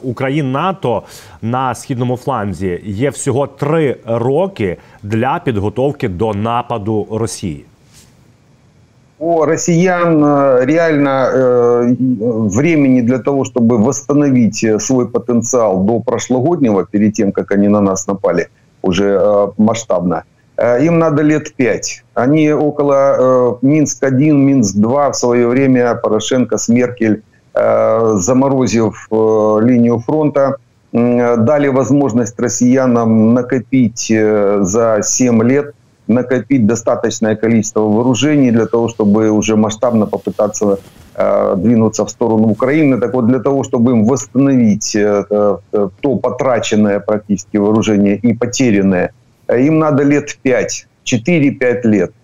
у 0.03 0.13
країн 0.13 0.51
НАТО 0.51 1.03
на 1.41 1.75
східному 1.75 2.18
фланзі 2.18 2.82
є 2.84 3.10
всього 3.10 3.48
три 3.48 3.96
роки 4.06 4.77
для 5.03 5.41
підготовки 5.46 6.10
до 6.10 6.34
нападу 6.34 7.08
Росії. 7.12 7.65
У 9.22 9.46
россиян 9.46 10.24
э, 10.24 10.65
реально 10.65 11.10
э, 11.10 11.96
времени 12.56 13.01
для 13.01 13.20
того, 13.20 13.44
чтобы 13.44 13.77
восстановить 13.77 14.65
свой 14.79 15.10
потенциал 15.10 15.84
до 15.84 16.00
прошлогоднего, 16.00 16.86
перед 16.86 17.13
тем, 17.13 17.32
как 17.32 17.51
они 17.51 17.68
на 17.68 17.82
нас 17.82 18.08
напали 18.08 18.48
уже 18.82 19.20
э, 19.22 19.48
масштабно, 19.58 20.24
э, 20.56 20.86
им 20.86 21.00
надо 21.00 21.24
лет 21.24 21.53
пять. 21.58 22.06
Они 22.13 22.53
около 22.53 22.94
э, 22.94 23.56
Минск-1, 23.62 24.32
Минск-2 24.32 25.12
в 25.12 25.15
свое 25.15 25.48
время 25.48 25.96
Порошенко 25.96 26.58
с 26.58 26.70
Меркель 26.70 27.15
Э, 27.15 27.33
заморозив 27.54 29.08
э, 29.11 29.58
линию 29.62 29.99
фронта, 30.00 30.56
дали 30.92 31.68
возможность 31.68 32.38
россиянам 32.40 33.34
накопить 33.34 34.11
э, 34.11 34.58
за 34.62 35.00
7 35.02 35.42
лет 35.42 35.75
накопить 36.06 36.66
достаточное 36.66 37.34
количество 37.34 37.80
вооружений 37.80 38.50
для 38.50 38.66
того, 38.66 38.88
чтобы 38.88 39.30
уже 39.30 39.56
масштабно 39.56 40.06
попытаться 40.06 40.78
двинуться 41.56 42.04
в 42.04 42.11
сторону 42.11 42.49
Украины. 42.49 43.00
Так 43.00 43.14
вот, 43.14 43.26
для 43.26 43.38
того, 43.38 43.64
чтобы 43.64 43.92
им 43.92 44.04
восстановить 44.04 44.92
то 44.92 46.16
потраченное 46.23 47.00
практически 47.00 47.56
вооружение 47.56 48.16
и 48.16 48.34
потерянное, 48.34 49.12
им 49.49 49.78
надо 49.78 50.02
лет 50.02 50.37
5, 50.42 50.87
4-5 51.04 51.80
лет– 51.84 52.12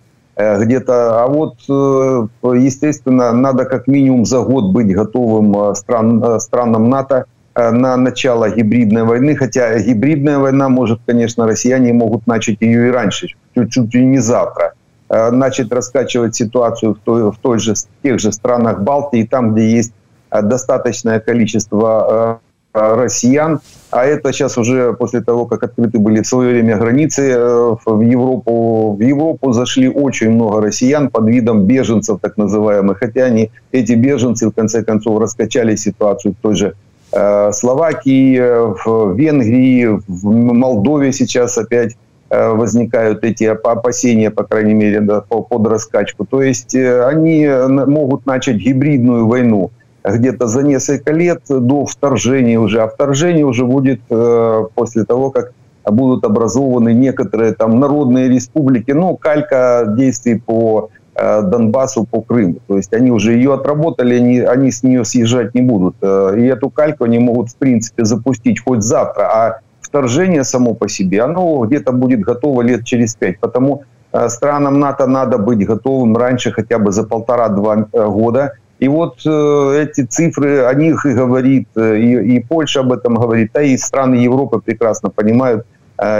где-то. 0.59 1.23
А 1.23 1.27
вот, 1.27 1.55
э, 1.69 2.27
естественно, 2.57 3.31
надо 3.31 3.65
как 3.65 3.87
минимум 3.87 4.25
за 4.25 4.41
год 4.41 4.71
быть 4.71 4.93
готовым 4.93 5.55
э, 5.57 5.75
стран, 5.75 6.39
странам 6.39 6.89
НАТО 6.89 7.25
на 7.53 7.97
начало 7.97 8.49
гибридной 8.49 9.03
войны, 9.03 9.35
хотя 9.35 9.77
гибридная 9.77 10.39
война 10.39 10.69
может, 10.69 11.01
конечно, 11.05 11.45
россияне 11.45 11.91
могут 11.91 12.25
начать 12.25 12.61
ее 12.61 12.87
и 12.87 12.91
раньше, 12.91 13.27
чуть-чуть 13.53 13.93
и 13.93 14.05
не 14.05 14.19
завтра, 14.19 14.71
начать 15.09 15.69
раскачивать 15.69 16.33
ситуацию 16.33 16.93
в, 16.93 16.99
той, 16.99 17.29
в 17.29 17.37
той 17.41 17.59
же, 17.59 17.73
в 17.73 18.03
тех 18.03 18.19
же 18.19 18.31
странах 18.31 18.83
Балтии, 18.83 19.27
там, 19.29 19.53
где 19.53 19.69
есть 19.69 19.93
достаточное 20.31 21.19
количество 21.19 22.39
россиян. 22.73 23.59
А 23.91 24.05
это 24.05 24.31
сейчас 24.31 24.57
уже 24.57 24.93
после 24.93 25.21
того, 25.21 25.45
как 25.45 25.63
открыты 25.63 25.99
были 25.99 26.21
в 26.21 26.27
свое 26.27 26.53
время 26.53 26.77
границы 26.77 27.37
в 27.85 28.01
Европу, 28.01 28.95
в 28.97 29.01
Европу 29.01 29.51
зашли 29.51 29.89
очень 29.89 30.31
много 30.31 30.61
россиян 30.61 31.09
под 31.09 31.27
видом 31.27 31.65
беженцев 31.65 32.19
так 32.21 32.37
называемых. 32.37 32.99
Хотя 32.99 33.25
они, 33.25 33.51
эти 33.71 33.93
беженцы 33.93 34.47
в 34.47 34.51
конце 34.51 34.83
концов 34.83 35.19
раскачали 35.19 35.75
ситуацию 35.75 36.33
в 36.33 36.41
той 36.41 36.55
же 36.55 36.75
Словакии, 37.11 38.39
в 38.39 39.17
Венгрии, 39.17 39.99
в 40.07 40.25
Молдове 40.29 41.11
сейчас 41.11 41.57
опять 41.57 41.97
Э, 42.33 42.51
возникают 42.51 43.25
эти 43.25 43.43
опасения, 43.43 44.31
по 44.31 44.43
крайней 44.43 44.73
мере, 44.73 45.01
да, 45.01 45.19
под 45.19 45.67
раскачку. 45.67 46.25
То 46.25 46.41
есть 46.41 46.73
э, 46.73 47.05
они 47.05 47.45
могут 47.45 48.25
начать 48.25 48.55
гибридную 48.55 49.27
войну 49.27 49.71
где-то 50.03 50.47
за 50.47 50.63
несколько 50.63 51.11
лет 51.11 51.41
до 51.49 51.85
вторжения 51.85 52.59
уже. 52.59 52.81
А 52.81 52.87
вторжение 52.87 53.45
уже 53.45 53.65
будет 53.65 54.01
э, 54.09 54.63
после 54.75 55.03
того, 55.05 55.31
как 55.31 55.53
будут 55.85 56.23
образованы 56.25 56.93
некоторые 56.93 57.53
там 57.53 57.79
народные 57.79 58.29
республики, 58.29 58.91
ну, 58.91 59.15
калька 59.17 59.85
действий 59.97 60.35
по 60.39 60.89
Донбассу, 61.15 62.05
по 62.09 62.21
Крыму. 62.21 62.57
То 62.67 62.77
есть 62.77 62.93
они 62.93 63.11
уже 63.11 63.33
ее 63.33 63.53
отработали, 63.53 64.15
они, 64.15 64.39
они 64.39 64.71
с 64.71 64.81
нее 64.81 65.03
съезжать 65.03 65.53
не 65.53 65.61
будут. 65.61 65.95
И 66.01 66.45
эту 66.45 66.69
кальку 66.69 67.03
они 67.03 67.19
могут, 67.19 67.49
в 67.49 67.55
принципе, 67.57 68.05
запустить 68.05 68.63
хоть 68.63 68.81
завтра, 68.81 69.23
а 69.23 69.59
вторжение 69.91 70.43
само 70.43 70.73
по 70.73 70.87
себе, 70.87 71.21
оно 71.21 71.65
где-то 71.65 71.91
будет 71.91 72.21
готово 72.21 72.61
лет 72.61 72.85
через 72.85 73.15
пять. 73.15 73.39
Потому 73.39 73.83
э, 74.13 74.29
странам 74.29 74.79
НАТО 74.79 75.05
надо 75.05 75.37
быть 75.37 75.65
готовым 75.65 76.15
раньше 76.15 76.51
хотя 76.51 76.79
бы 76.79 76.91
за 76.91 77.03
полтора-два 77.03 77.87
э, 77.91 78.07
года. 78.07 78.53
И 78.80 78.88
вот 78.88 79.20
э, 79.26 79.82
эти 79.82 80.04
цифры, 80.04 80.64
о 80.64 80.74
них 80.74 81.06
и 81.06 81.12
говорит, 81.12 81.68
и, 81.76 82.36
и 82.36 82.40
Польша 82.40 82.80
об 82.80 82.92
этом 82.92 83.14
говорит, 83.14 83.50
а 83.54 83.62
и 83.62 83.76
страны 83.76 84.16
Европы 84.16 84.60
прекрасно 84.60 85.10
понимают 85.10 85.66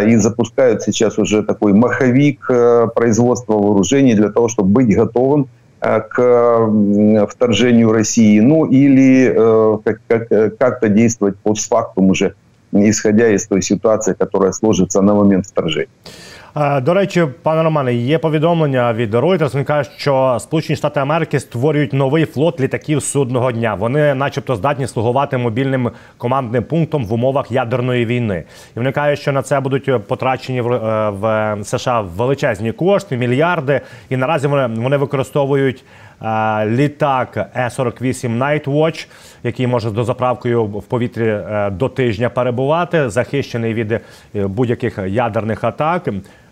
и 0.09 0.17
запускают 0.17 0.83
сейчас 0.83 1.19
уже 1.19 1.43
такой 1.43 1.75
маховик 1.75 2.47
производства 2.95 3.53
вооружений 3.53 4.15
для 4.15 4.31
того, 4.31 4.49
чтобы 4.49 4.71
быть 4.71 4.97
готовым 4.97 5.49
к 5.81 7.27
вторжению 7.29 7.93
России, 7.93 8.41
ну 8.41 8.65
или 8.65 9.35
как-то 10.59 10.89
действовать 10.89 11.37
постфактум 11.37 12.09
уже 12.09 12.33
исходя 12.73 13.27
із 13.27 13.47
тої 13.47 13.63
ситуації, 13.63 14.15
яка 14.21 14.53
сложиться 14.53 15.03
на 15.03 15.15
момент 15.15 15.47
вторження. 15.47 15.87
До 16.56 16.94
речі, 16.94 17.26
пане 17.44 17.64
Романе, 17.64 17.94
є 17.94 18.18
повідомлення 18.18 18.94
від 18.94 19.16
Reuters, 19.16 19.58
Він 19.58 19.64
каже, 19.64 19.90
що 19.98 20.38
Сполучені 20.40 20.78
Штати 20.78 21.00
Америки 21.00 21.40
створюють 21.40 21.94
новий 21.94 22.26
флот 22.26 22.60
літаків 22.60 23.04
судного 23.04 23.52
дня. 23.52 23.76
Вони, 23.76 24.14
начебто, 24.14 24.56
здатні 24.56 24.88
слугувати 24.88 25.38
мобільним 25.38 25.92
командним 26.18 26.64
пунктом 26.64 27.06
в 27.06 27.14
умовах 27.14 27.52
ядерної 27.52 28.06
війни. 28.06 28.44
І 28.76 28.80
вони 28.80 28.92
кажуть, 28.92 29.20
що 29.20 29.32
на 29.32 29.42
це 29.42 29.60
будуть 29.60 30.08
потрачені 30.08 30.62
в, 30.62 31.26
е, 31.26 31.58
США 31.64 32.02
величезні 32.02 32.72
кошти, 32.72 33.18
мільярди. 33.18 33.82
І 34.10 34.18
наразі 34.18 34.48
вони, 34.48 34.82
вони 34.82 34.98
використовують 34.98 35.84
літак 36.66 37.38
Е-48 37.56 38.38
Nightwatch, 38.38 39.08
який 39.44 39.68
може 39.68 39.90
з 39.90 39.92
дозаправкою 39.92 40.66
в 40.66 40.84
повітрі 40.84 41.28
е, 41.28 41.70
до 41.70 41.90
тижня 41.90 42.30
перебувати, 42.30 43.10
захищений 43.10 43.74
від 43.74 43.92
е, 43.92 44.02
будь-яких 44.34 45.00
ядерних 45.08 45.64
атак 45.64 46.10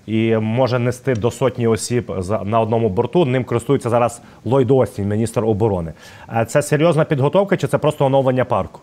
І 0.09 0.37
може 0.37 0.79
нести 0.79 1.15
до 1.15 1.31
сотні 1.31 1.67
осіб 1.67 2.13
на 2.45 2.61
одному 2.61 2.89
борту. 2.89 3.25
Ним 3.25 3.45
користується 3.45 3.91
зараз 3.91 4.21
Ллойд 4.45 4.71
Остін, 4.71 5.09
міністр 5.09 5.45
оборони. 5.45 5.93
Це 6.49 6.63
серйозна 6.63 7.05
підготовка, 7.05 7.57
чи 7.57 7.67
це 7.67 7.79
просто 7.79 8.05
оновлення 8.05 8.45
парку? 8.45 8.81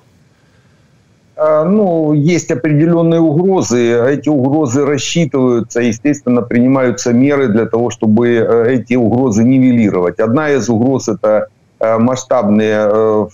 А, 1.43 1.63
ну, 1.63 2.13
есть 2.13 2.51
определенные 2.51 3.19
угрозы. 3.19 3.77
Эти 4.13 4.29
угрозы 4.29 4.85
рассчитываются, 4.85 5.81
естественно, 5.81 6.43
принимаются 6.43 7.13
меры 7.13 7.47
для 7.47 7.65
того, 7.65 7.89
чтобы 7.89 8.27
э, 8.27 8.75
эти 8.75 8.93
угрозы 8.93 9.43
нивелировать. 9.43 10.19
Одна 10.19 10.51
из 10.51 10.69
угроз – 10.69 11.09
это 11.09 11.47
э, 11.79 11.97
масштабные 11.97 12.87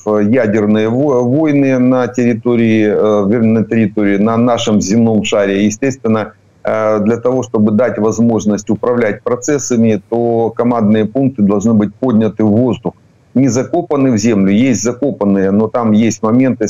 э, 0.06 0.24
ядерные 0.30 0.88
войны 0.88 1.80
на 1.80 2.08
территории, 2.08 2.88
на 2.88 3.66
территории, 3.66 4.18
на 4.18 4.38
нашем 4.38 4.80
земном 4.80 5.26
шаре. 5.26 5.66
Естественно, 5.66 6.32
для 6.65 7.17
того, 7.17 7.43
чтобы 7.43 7.73
дать 7.73 7.99
возможность 7.99 8.71
управлять 8.71 9.23
процессами, 9.23 10.01
то 10.09 10.51
командные 10.51 11.07
пункты 11.07 11.43
должны 11.43 11.75
быть 11.75 11.95
подняты 11.95 12.45
в 12.45 12.51
воздух 12.51 12.95
не 13.35 13.49
закопаны 13.49 14.13
в 14.13 14.19
землю, 14.19 14.53
есть 14.53 14.83
закопанные, 14.83 15.51
но 15.51 15.69
там 15.69 15.93
есть 15.93 16.23
моменты, 16.23 16.67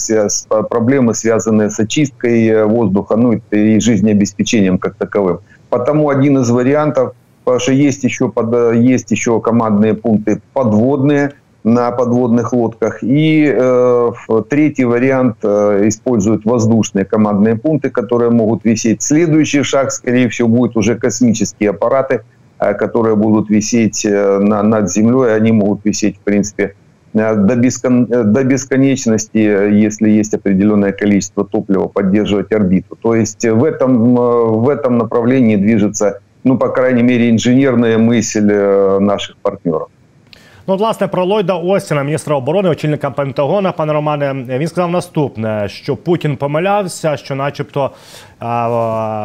проблемы, 0.71 1.15
связанные 1.15 1.71
с 1.71 1.81
очисткой 1.81 2.47
э, 2.47 2.65
воздуха, 2.65 3.17
ну 3.17 3.41
и 3.51 3.81
жизнеобеспечением 3.81 4.79
как 4.79 4.95
таковым. 4.95 5.41
Потому 5.71 6.09
один 6.09 6.39
из 6.39 6.51
вариантов, 6.51 7.15
потому 7.45 7.61
что 7.61 7.73
есть 7.73 8.05
еще, 8.05 8.29
под, 8.29 8.55
э, 8.55 8.73
есть 8.77 9.11
еще 9.11 9.41
командные 9.41 9.95
пункты 9.95 10.41
подводные, 10.53 11.33
на 11.65 11.91
подводных 11.93 12.53
лодках. 12.53 13.03
И 13.03 13.53
э, 13.55 14.11
третий 14.49 14.85
вариант 14.85 15.37
э, 15.43 15.89
используют 15.89 16.45
воздушные 16.45 17.05
командные 17.05 17.57
пункты, 17.57 17.91
которые 17.91 18.31
могут 18.31 18.65
висеть. 18.65 19.03
Следующий 19.03 19.63
шаг, 19.63 19.93
скорее 19.93 20.29
всего, 20.29 20.49
будет 20.49 20.77
уже 20.77 20.97
космические 20.97 21.71
аппараты, 21.71 22.23
Э, 22.63 22.75
которые 22.75 23.17
будут 23.17 23.51
висеть 23.51 24.05
э, 24.05 24.39
на, 24.39 24.63
над 24.63 24.91
землей, 24.91 25.35
они 25.35 25.53
могут 25.53 25.85
висеть, 25.85 26.17
в 26.19 26.21
принципе, 26.21 26.75
э, 27.13 27.35
до, 27.35 27.57
бескон, 27.57 28.07
до 28.07 28.45
бесконечности, 28.45 29.39
если 29.39 30.09
есть 30.09 30.35
определенное 30.35 30.93
количество 30.93 31.45
топлива, 31.45 31.89
поддерживать 31.89 32.53
орбиту. 32.53 32.97
То 33.03 33.17
есть 33.17 33.45
в 33.45 33.65
этом, 33.65 34.15
в 34.15 34.69
этом 34.69 34.99
направлении 34.99 35.57
движется, 35.57 36.21
ну, 36.45 36.57
по 36.57 36.69
крайней 36.69 37.03
мере, 37.03 37.31
инженерная 37.31 37.99
мысль 37.99 38.53
наших 39.01 39.37
партнеров. 39.39 39.89
Ну, 40.67 40.77
власне, 40.77 41.09
про 41.09 41.25
Ллойда 41.25 41.55
Остіна, 41.55 42.03
міністра 42.03 42.37
оборони, 42.37 42.69
очільника 42.69 43.11
Пентагона, 43.11 43.73
пане 43.73 43.93
Романе, 43.93 44.59
він 44.59 44.69
сказав 44.69 44.91
наступне: 44.91 45.69
що 45.69 45.97
Путін 45.97 46.37
помилявся, 46.37 47.17
що, 47.17 47.35
начебто, 47.35 47.91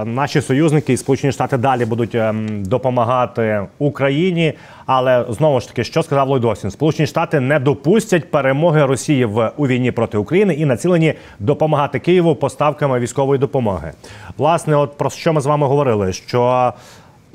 наші 0.06 0.42
союзники 0.42 0.94
і 0.94 0.98
Сполучені 0.98 1.34
Штати 1.34 1.58
далі 1.58 1.86
будуть 1.86 2.16
ем, 2.16 2.64
допомагати 2.64 3.68
Україні. 3.80 4.54
Але 4.86 5.26
знову 5.30 5.60
ж 5.60 5.68
таки, 5.68 5.84
що 5.84 6.04
сказав 6.04 6.30
Ллойд 6.30 6.46
Остін? 6.46 6.72
Сполучені 6.72 7.08
Штати 7.08 7.40
не 7.40 7.60
допустять 7.60 8.32
перемоги 8.32 8.86
Росії 8.86 9.26
в 9.26 9.52
у 9.58 9.68
війні 9.68 9.92
проти 9.92 10.18
України 10.18 10.54
і 10.54 10.66
націлені 10.66 11.14
допомагати 11.40 12.00
Києву 12.00 12.36
поставками 12.36 13.00
військової 13.00 13.40
допомоги. 13.40 13.92
Власне, 14.38 14.76
от 14.76 14.98
про 14.98 15.10
що 15.10 15.34
ми 15.34 15.42
з 15.42 15.46
вами 15.46 15.68
говорили? 15.68 16.14
Що 16.14 16.74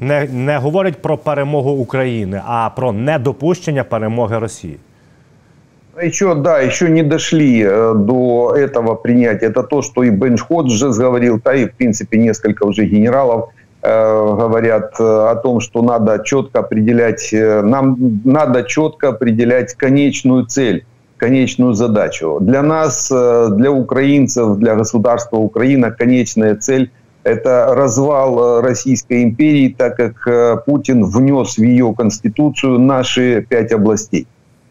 не, 0.02 0.28
не 0.32 0.60
говорить 0.60 1.02
про 1.02 1.18
перемогу 1.18 1.72
України, 1.72 2.42
а 2.48 2.70
про 2.70 2.92
недопущення 2.92 3.84
перемоги 3.84 4.40
Росії. 4.40 4.78
Еще, 6.04 6.36
да, 6.36 6.62
еще 6.62 6.90
не 6.90 7.04
дошли 7.04 7.64
э, 7.64 7.94
до 7.96 8.54
этого 8.56 8.96
принятия. 8.96 9.48
Это 9.48 9.64
то, 9.64 9.82
что 9.82 10.04
и 10.04 10.12
Бен 10.12 10.38
Ходжес 10.38 10.98
говорил, 10.98 11.42
да 11.44 11.56
и, 11.56 11.66
в 11.66 11.72
принципе, 11.72 12.18
несколько 12.18 12.66
уже 12.66 12.86
генералов 12.86 13.50
э, 13.82 14.36
говорят 14.40 15.00
э, 15.00 15.04
о 15.04 15.36
том, 15.36 15.60
что 15.60 15.82
надо 15.82 16.20
четко 16.24 16.60
определять, 16.60 17.34
э, 17.34 17.62
нам 17.64 17.98
надо 18.26 18.64
четко 18.64 19.08
определять 19.08 19.74
конечную 19.74 20.46
цель, 20.46 20.86
конечную 21.18 21.74
задачу. 21.74 22.38
Для 22.42 22.62
нас, 22.62 23.12
э, 23.12 23.48
для 23.52 23.72
украинцев, 23.72 24.58
для 24.58 24.76
государства 24.76 25.38
Украина 25.38 25.90
конечная 25.90 26.56
цель – 26.56 27.01
это 27.25 27.75
развал 27.75 28.59
э, 28.59 28.61
Российской 28.63 29.23
империи, 29.23 29.75
так 29.77 29.97
как 29.97 30.27
э, 30.27 30.57
Путин 30.67 31.05
внес 31.05 31.57
в 31.57 31.63
ее 31.63 31.95
конституцию 31.97 32.79
наши 32.81 33.47
пять 33.49 33.73
областей. 33.73 34.27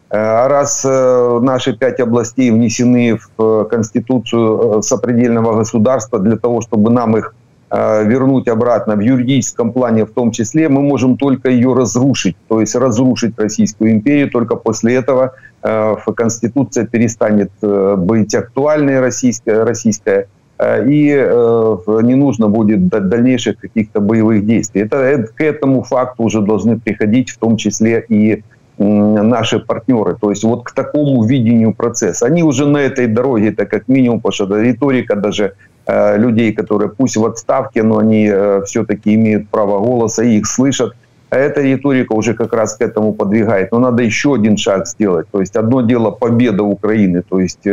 Э, 0.10 0.18
а 0.18 0.48
раз 0.50 0.84
наши 0.84 1.76
пять 1.78 2.00
областей 2.00 2.52
внесены 2.52 3.18
в 3.38 3.66
конституцию 3.66 4.82
сопредельного 4.82 5.58
государства 5.58 6.20
для 6.20 6.38
того, 6.38 6.62
чтобы 6.62 6.92
нам 6.92 7.18
их 7.18 7.36
вернуть 7.74 8.50
обратно 8.50 8.98
в 8.98 9.00
юридическом 9.00 9.72
плане 9.72 10.04
в 10.06 10.12
том 10.12 10.32
числе, 10.32 10.68
мы 10.68 10.82
можем 10.82 11.16
только 11.16 11.50
ее 11.50 11.74
разрушить, 11.74 12.36
то 12.50 12.60
есть 12.60 12.76
разрушить 12.76 13.40
Российскую 13.40 13.94
империю. 13.94 14.30
Только 14.30 14.58
после 14.58 14.96
этого 14.96 15.36
Конституция 15.62 16.86
перестанет 16.86 17.50
быть 17.62 18.36
актуальной 18.36 19.00
российская, 19.00 19.64
российская 19.64 20.28
и 20.62 21.10
э, 21.10 21.78
не 22.04 22.15
нужно 22.15 22.47
будет 22.47 22.88
дальнейших 22.88 23.58
каких-то 23.58 24.00
боевых 24.00 24.45
действий. 24.45 24.82
Это, 24.82 24.97
это, 24.97 25.34
к 25.34 25.41
этому 25.41 25.82
факту 25.82 26.24
уже 26.24 26.41
должны 26.41 26.80
приходить 26.80 27.32
в 27.32 27.38
том 27.38 27.58
числе 27.58 28.06
и 28.10 28.43
наши 28.78 29.60
партнеры. 29.60 30.15
То 30.19 30.30
есть 30.30 30.43
вот 30.43 30.63
к 30.63 30.71
такому 30.71 31.24
видению 31.24 31.74
процесса. 31.74 32.26
Они 32.26 32.43
уже 32.43 32.65
на 32.65 32.78
этой 32.78 33.08
дороге, 33.08 33.50
это 33.50 33.65
как 33.65 33.88
минимум, 33.88 34.21
потому 34.21 34.34
что 34.34 34.62
риторика 34.62 35.15
даже 35.15 35.54
э, 35.86 36.17
людей, 36.17 36.54
которые 36.54 36.89
пусть 36.89 37.17
в 37.17 37.26
отставке, 37.26 37.84
но 37.84 37.97
они 37.97 38.30
э, 38.32 38.62
все-таки 38.65 39.15
имеют 39.15 39.50
право 39.50 39.80
голоса, 39.80 40.24
их 40.24 40.47
слышат. 40.47 40.93
А 41.30 41.38
эта 41.38 41.62
риторика 41.62 42.13
уже 42.13 42.34
как 42.34 42.54
раз 42.54 42.76
к 42.76 42.82
этому 42.82 43.13
подвигает. 43.13 43.71
Но 43.71 43.80
надо 43.80 44.04
еще 44.04 44.34
один 44.34 44.58
шаг 44.58 44.88
сделать. 44.88 45.28
То 45.32 45.39
есть 45.39 45.56
одно 45.56 45.82
дело 45.82 46.12
победа 46.12 46.63
Украины, 46.63 47.21
то 47.21 47.39
есть 47.39 47.65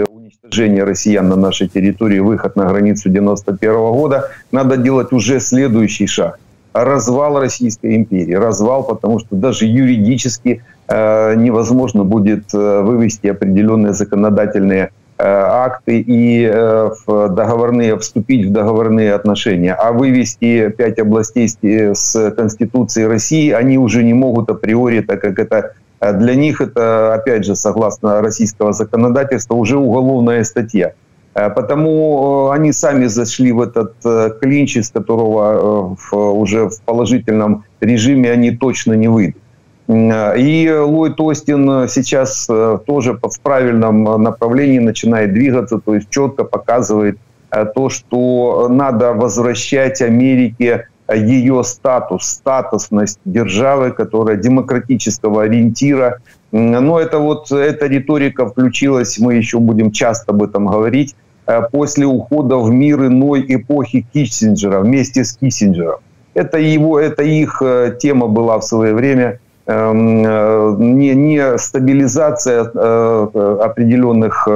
уничтожение 0.49 0.85
россиян 0.85 1.29
на 1.29 1.37
нашей 1.37 1.69
территории, 1.69 2.21
выход 2.21 2.57
на 2.57 2.67
границу 2.67 3.11
91 3.11 3.73
года, 3.73 4.31
надо 4.53 4.77
делать 4.77 5.13
уже 5.13 5.41
следующий 5.41 6.07
шаг. 6.07 6.39
Развал 6.75 7.41
Российской 7.41 7.97
империи. 7.97 8.35
Развал, 8.35 8.85
потому 8.85 9.19
что 9.19 9.37
даже 9.37 9.67
юридически 9.67 10.63
э, 10.89 11.35
невозможно 11.37 12.05
будет 12.05 12.55
э, 12.55 12.83
вывести 12.83 13.27
определенные 13.29 13.93
законодательные 13.95 14.91
э, 15.19 15.25
акты 15.25 16.01
и 16.01 16.45
э, 16.45 16.91
в 17.07 17.29
договорные, 17.29 17.97
вступить 17.97 18.47
в 18.47 18.53
договорные 18.53 19.15
отношения. 19.15 19.75
А 19.75 19.93
вывести 19.93 20.69
пять 20.69 20.99
областей 20.99 21.49
с 21.49 22.33
Конституции 22.37 23.05
России 23.05 23.51
они 23.51 23.79
уже 23.79 24.05
не 24.05 24.15
могут 24.15 24.51
априори, 24.51 25.01
так 25.01 25.21
как 25.21 25.39
это 25.39 25.73
Э, 25.88 25.88
для 26.01 26.35
них 26.35 26.61
это, 26.61 27.15
опять 27.15 27.45
же, 27.45 27.57
согласно 27.57 28.21
российского 28.21 28.73
законодательства, 28.73 29.55
уже 29.55 29.77
уголовная 29.77 30.45
статья. 30.45 30.93
Э, 31.35 31.51
потому 31.51 32.51
э, 32.51 32.55
они 32.55 32.73
сами 32.73 33.07
зашли 33.07 33.53
в 33.53 33.61
этот 33.61 33.95
клинч, 34.41 34.77
из 34.77 34.91
которого 34.91 35.97
уже 36.13 36.69
в 36.69 36.81
положительном 36.83 37.65
режиме 37.81 38.31
они 38.31 38.51
точно 38.53 38.95
не 38.95 39.09
выйдут. 39.09 39.43
И 39.89 40.71
Ллойд 40.71 41.19
Остин 41.19 41.89
сейчас 41.89 42.47
тоже 42.87 43.19
в 43.23 43.41
правильном 43.43 44.05
направлении 44.23 44.81
начинает 44.81 45.33
двигаться, 45.33 45.79
то 45.79 45.95
есть 45.95 46.11
четко 46.11 46.45
показывает 46.45 47.19
то, 47.75 47.89
что 47.89 48.69
надо 48.69 49.15
возвращать 49.15 50.03
Америке 50.03 50.89
ее 51.15 51.65
статус, 51.65 52.25
статусность 52.25 53.19
державы, 53.25 53.93
которая 53.93 54.37
демократического 54.37 55.45
ориентира. 55.45 56.19
Но 56.53 57.01
это 57.01 57.19
вот 57.19 57.51
эта 57.51 57.87
риторика 57.87 58.47
включилась, 58.47 59.19
мы 59.19 59.35
еще 59.35 59.59
будем 59.59 59.91
часто 59.91 60.33
об 60.33 60.43
этом 60.43 60.67
говорить, 60.67 61.15
э, 61.47 61.61
после 61.73 62.07
ухода 62.07 62.57
в 62.57 62.71
мир 62.71 63.07
иной 63.07 63.45
эпохи 63.49 64.07
Киссинджера 64.13 64.81
вместе 64.81 65.25
с 65.25 65.37
Киссинджером. 65.37 66.01
Это, 66.35 66.59
его, 66.59 67.01
это 67.01 67.23
их 67.23 67.63
э, 67.63 67.97
тема 68.01 68.29
была 68.29 68.59
в 68.59 68.65
свое 68.65 68.95
время, 68.95 69.41
эм, 69.67 70.25
э, 70.25 70.77
не, 70.79 71.15
не 71.15 71.59
стабилизация 71.59 72.63
определенных 72.63 74.49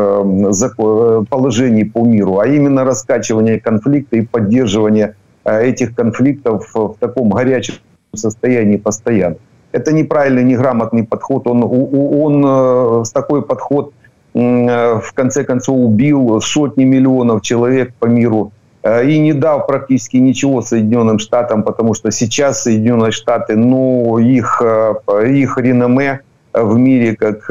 положений 1.29 1.85
по 1.85 2.05
миру, 2.07 2.39
а 2.39 2.47
именно 2.47 2.85
раскачивание 2.85 3.59
конфликта 3.61 4.17
и 4.17 4.23
поддерживание 4.23 5.15
этих 5.45 5.95
конфликтов 5.95 6.71
в 6.75 6.95
таком 6.99 7.31
горячем 7.31 7.75
состоянии 8.15 8.77
постоянно. 8.77 9.37
Это 9.73 9.93
неправильный, 9.93 10.45
неграмотный 10.45 11.05
подход. 11.05 11.47
Он, 11.47 11.65
он 11.65 12.45
э, 12.45 13.05
с 13.05 13.11
такой 13.11 13.43
подход 13.43 13.93
э, 14.35 14.39
в 14.39 15.13
конце 15.15 15.45
концов 15.45 15.79
убил 15.79 16.41
сотни 16.41 16.85
миллионов 16.85 17.43
человек 17.43 17.95
по 17.95 18.07
миру 18.07 18.53
и 18.85 19.19
не 19.21 19.33
дал 19.33 19.65
практически 19.65 20.17
ничего 20.17 20.61
Соединенным 20.61 21.21
Штатам, 21.21 21.63
потому 21.63 21.95
что 21.95 22.11
сейчас 22.11 22.65
Соединенные 22.65 23.13
Штаты, 23.13 23.55
ну, 23.55 24.19
их, 24.19 24.61
их 24.61 25.57
реноме 25.57 26.23
в 26.53 26.77
мире 26.79 27.15
как 27.15 27.45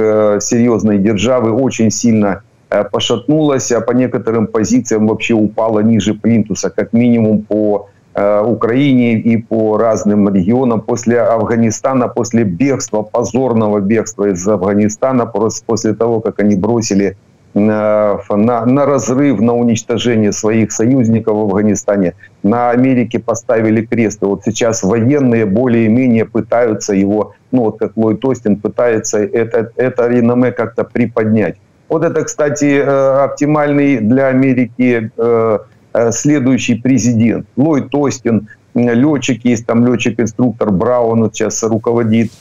серьезной 0.44 0.98
державы 0.98 1.54
очень 1.54 1.90
сильно 1.90 2.44
Э, 2.51 2.51
пошатнулась, 2.92 3.72
а 3.72 3.82
по 3.82 3.92
некоторым 3.92 4.48
позициям 4.48 5.08
вообще 5.08 5.34
упала 5.34 5.80
ниже 5.82 6.14
плинтуса, 6.14 6.70
как 6.70 6.94
минимум 6.94 7.42
по 7.42 7.90
э, 8.14 8.42
Украине 8.42 9.20
и 9.20 9.38
по 9.38 9.78
разным 9.78 10.34
регионам. 10.34 10.82
После 10.82 11.20
Афганистана, 11.20 12.08
после 12.08 12.44
бегства, 12.44 13.02
позорного 13.02 13.80
бегства 13.80 14.30
из 14.30 14.48
Афганистана, 14.48 15.26
после 15.66 15.94
того, 15.94 16.22
как 16.22 16.40
они 16.40 16.56
бросили 16.56 17.18
на, 17.54 18.20
на, 18.30 18.66
на 18.66 18.86
разрыв, 18.86 19.40
на 19.42 19.54
уничтожение 19.54 20.32
своих 20.32 20.72
союзников 20.72 21.36
в 21.36 21.42
Афганистане. 21.42 22.14
На 22.44 22.70
Америке 22.72 23.20
поставили 23.20 23.86
крест. 23.86 24.24
И 24.24 24.26
вот 24.26 24.44
сейчас 24.46 24.84
военные 24.84 25.46
более-менее 25.46 26.26
пытаются 26.26 26.94
его, 26.94 27.34
ну 27.52 27.64
вот 27.64 27.80
как 27.80 27.98
Ллойд 27.98 28.24
Остин 28.24 28.56
пытается 28.56 29.20
это, 29.20 29.72
это 29.76 30.08
реноме 30.08 30.52
как-то 30.52 30.84
приподнять. 30.84 31.58
Вот 31.92 32.06
это, 32.06 32.24
кстати, 32.24 32.82
э, 32.82 33.24
оптимальный 33.26 33.98
для 33.98 34.28
Америки 34.28 35.12
э, 35.18 35.60
э, 35.94 36.12
следующий 36.14 36.76
президент. 36.76 37.46
Ллойд 37.58 37.94
Остин, 37.94 38.48
летчик 38.74 39.44
есть, 39.44 39.66
там 39.66 39.86
летчик-инструктор 39.86 40.72
Браун 40.72 41.30
сейчас 41.34 41.62
руководит 41.64 42.32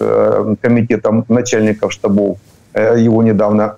комитетом 0.60 1.24
начальников 1.28 1.92
штабов. 1.92 2.38
Его 2.72 3.24
недавно 3.24 3.74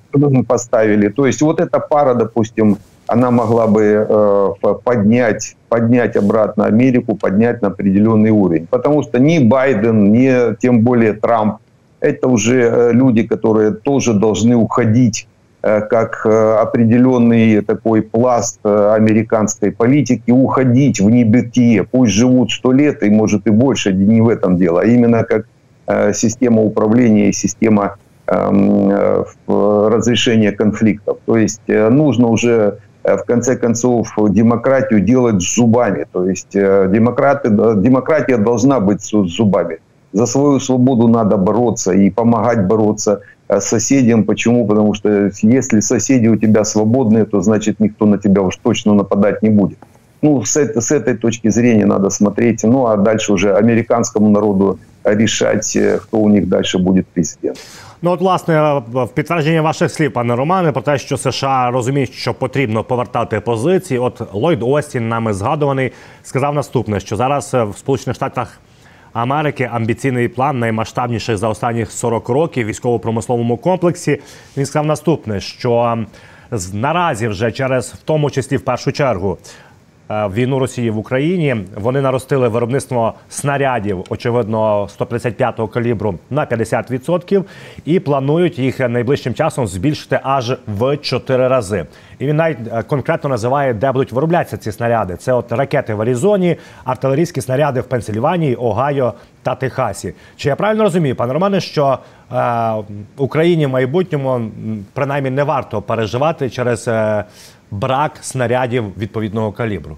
поставили. 0.46 1.08
То 1.08 1.24
есть 1.24 1.40
вот 1.40 1.58
эта 1.58 1.80
пара, 1.80 2.12
допустим, 2.12 2.76
она 3.06 3.30
могла 3.30 3.66
бы 3.66 4.54
поднять, 4.84 5.56
поднять 5.70 6.16
обратно 6.16 6.66
Америку, 6.66 7.16
поднять 7.16 7.62
на 7.62 7.68
определенный 7.68 8.30
уровень. 8.30 8.66
Потому 8.66 9.02
что 9.02 9.18
ни 9.18 9.38
Байден, 9.38 10.12
ни 10.12 10.54
тем 10.56 10.82
более 10.82 11.14
Трамп, 11.14 11.60
это 12.00 12.28
уже 12.28 12.90
люди, 12.92 13.22
которые 13.22 13.70
тоже 13.70 14.12
должны 14.12 14.54
уходить 14.54 15.26
как 15.62 16.26
э, 16.26 16.56
определенный 16.56 17.60
такой 17.60 18.02
пласт 18.02 18.58
э, 18.64 18.94
американской 18.96 19.70
политики 19.70 20.32
уходить 20.32 21.00
в 21.00 21.08
небытие. 21.08 21.84
Пусть 21.84 22.12
живут 22.12 22.50
сто 22.50 22.72
лет 22.72 23.02
и, 23.04 23.10
может, 23.10 23.46
и 23.46 23.50
больше, 23.50 23.92
не 23.92 24.20
в 24.20 24.28
этом 24.28 24.56
дело, 24.56 24.80
а 24.80 24.84
именно 24.84 25.24
как 25.24 25.46
система 26.14 26.62
управления 26.62 27.28
и 27.28 27.32
система 27.32 27.96
эм, 28.28 29.24
разрешения 29.48 30.52
конфликтов. 30.52 31.18
То 31.26 31.36
есть 31.36 31.60
нужно 31.66 32.28
уже 32.28 32.78
в 33.02 33.24
конце 33.26 33.56
концов 33.56 34.14
демократию 34.30 35.00
делать 35.00 35.42
с 35.42 35.56
зубами. 35.56 36.06
То 36.12 36.28
есть 36.28 36.52
демократы, 36.52 37.50
демократия 37.50 38.36
должна 38.36 38.78
быть 38.78 39.02
с 39.02 39.10
зубами. 39.10 39.80
За 40.12 40.26
свою 40.26 40.60
свободу 40.60 41.08
надо 41.08 41.36
бороться 41.36 41.92
и 41.92 42.10
помогать 42.10 42.64
бороться 42.66 43.20
Э, 43.41 43.41
соседям. 43.59 44.23
Почему? 44.23 44.67
Потому 44.67 44.93
что 44.93 45.31
если 45.41 45.79
соседи 45.81 46.27
у 46.27 46.35
тебя 46.35 46.63
свободные, 46.63 47.25
то 47.25 47.41
значит 47.41 47.79
никто 47.79 48.05
на 48.05 48.17
тебя 48.17 48.41
уж 48.41 48.57
точно 48.57 48.93
нападать 48.93 49.43
не 49.43 49.49
будет. 49.49 49.77
Ну, 50.21 50.43
с, 50.43 50.57
этой, 50.57 50.81
с 50.81 50.91
этой 50.91 51.15
точки 51.15 51.49
зрения 51.49 51.85
надо 51.85 52.09
смотреть. 52.09 52.63
Ну, 52.63 52.85
а 52.85 52.97
дальше 52.97 53.33
уже 53.33 53.53
американскому 53.53 54.29
народу 54.29 54.79
решать, 55.03 55.75
э, 55.75 55.97
хто 55.99 56.17
у 56.17 56.29
них 56.29 56.47
далі 56.47 56.65
буде 56.79 57.03
президент. 57.13 57.59
Ну, 58.01 58.11
от, 58.11 58.21
власне, 58.21 58.81
в 58.93 59.07
підтвердження 59.07 59.61
ваших 59.61 59.91
слів, 59.91 60.13
пане 60.13 60.35
Романе, 60.35 60.71
про 60.71 60.81
те, 60.81 60.97
що 60.97 61.17
США 61.17 61.71
розуміють, 61.71 62.13
що 62.13 62.33
потрібно 62.33 62.83
повертати 62.83 63.39
позиції. 63.39 63.99
От 63.99 64.33
Ллойд 64.33 64.59
Остін, 64.61 65.09
нами 65.09 65.33
згадуваний, 65.33 65.91
сказав 66.23 66.53
наступне: 66.53 66.99
що 66.99 67.15
зараз 67.15 67.53
в 67.53 67.77
Сполучених 67.77 68.15
Штатах 68.15 68.59
Америки 69.12 69.70
амбіційний 69.72 70.28
план 70.28 70.58
наймасштабніший 70.58 71.36
за 71.36 71.48
останні 71.48 71.86
40 71.86 72.28
років 72.28 72.66
військово-промисловому 72.66 73.56
комплексі. 73.56 74.20
Він 74.56 74.66
сказав 74.66 74.86
наступне: 74.86 75.40
що 75.40 75.98
наразі 76.72 77.28
вже 77.28 77.52
через 77.52 77.92
в 77.92 78.02
тому 78.02 78.30
числі 78.30 78.56
в 78.56 78.64
першу 78.64 78.92
чергу 78.92 79.38
війну 80.12 80.58
Росії 80.58 80.90
в 80.90 80.98
Україні. 80.98 81.56
Вони 81.76 82.00
наростили 82.00 82.48
виробництво 82.48 83.14
снарядів, 83.28 84.04
очевидно, 84.08 84.88
155-го 84.98 85.68
калібру 85.68 86.14
на 86.30 86.46
50% 86.46 87.44
і 87.84 88.00
планують 88.00 88.58
їх 88.58 88.80
найближчим 88.80 89.34
часом 89.34 89.66
збільшити 89.66 90.20
аж 90.22 90.52
в 90.66 90.96
4 90.96 91.48
рази. 91.48 91.86
І 92.18 92.26
він 92.26 92.36
навіть 92.36 92.58
е, 92.72 92.82
конкретно 92.82 93.30
називає, 93.30 93.74
де 93.74 93.92
будуть 93.92 94.12
вироблятися 94.12 94.56
ці 94.56 94.72
снаряди. 94.72 95.16
Це 95.16 95.32
от 95.32 95.52
ракети 95.52 95.94
в 95.94 96.00
Аризоні, 96.00 96.56
артилерійські 96.84 97.40
снаряди 97.40 97.80
в 97.80 97.84
Пенсильванії, 97.84 98.54
Огайо 98.54 99.12
та 99.42 99.54
Техасі. 99.54 100.14
Чи 100.36 100.48
я 100.48 100.56
правильно 100.56 100.82
розумію, 100.82 101.16
пане 101.16 101.32
Романе, 101.32 101.60
що 101.60 101.98
е, 102.32 102.72
Україні 103.16 103.66
в 103.66 103.70
майбутньому 103.70 104.50
принаймні 104.92 105.30
не 105.30 105.44
варто 105.44 105.82
переживати 105.82 106.50
через 106.50 106.88
е, 106.88 107.24
брак 107.71 108.11
снарядів 108.21 108.83
відповідного 108.97 109.51
калібру? 109.51 109.97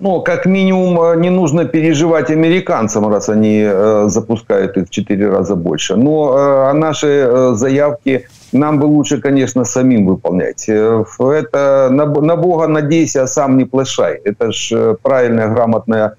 Ну, 0.00 0.22
как 0.22 0.46
минимум, 0.46 0.98
э, 1.00 1.16
не 1.16 1.30
нужно 1.30 1.66
переживать 1.66 2.30
американцам, 2.30 3.08
раз 3.08 3.28
они 3.28 3.62
э, 3.62 4.08
запускают 4.08 4.76
их 4.76 4.86
в 4.86 4.90
4 4.90 5.30
раза 5.30 5.54
больше. 5.54 5.96
Но 5.96 6.36
э, 6.36 6.72
наши 6.72 7.06
э, 7.06 7.54
заявки 7.54 8.26
нам 8.52 8.80
бы 8.80 8.86
лучше, 8.86 9.20
конечно, 9.20 9.64
самим 9.64 10.06
выполнять. 10.06 10.68
Э, 10.68 11.04
это 11.18 11.88
на, 11.90 12.06
на 12.06 12.36
Бога 12.36 12.66
надейся, 12.66 13.22
а 13.22 13.26
сам 13.26 13.56
не 13.56 13.64
плашай. 13.64 14.20
Это 14.24 14.52
ж 14.52 14.72
э, 14.72 14.96
правильная, 15.02 15.48
грамотная 15.48 16.16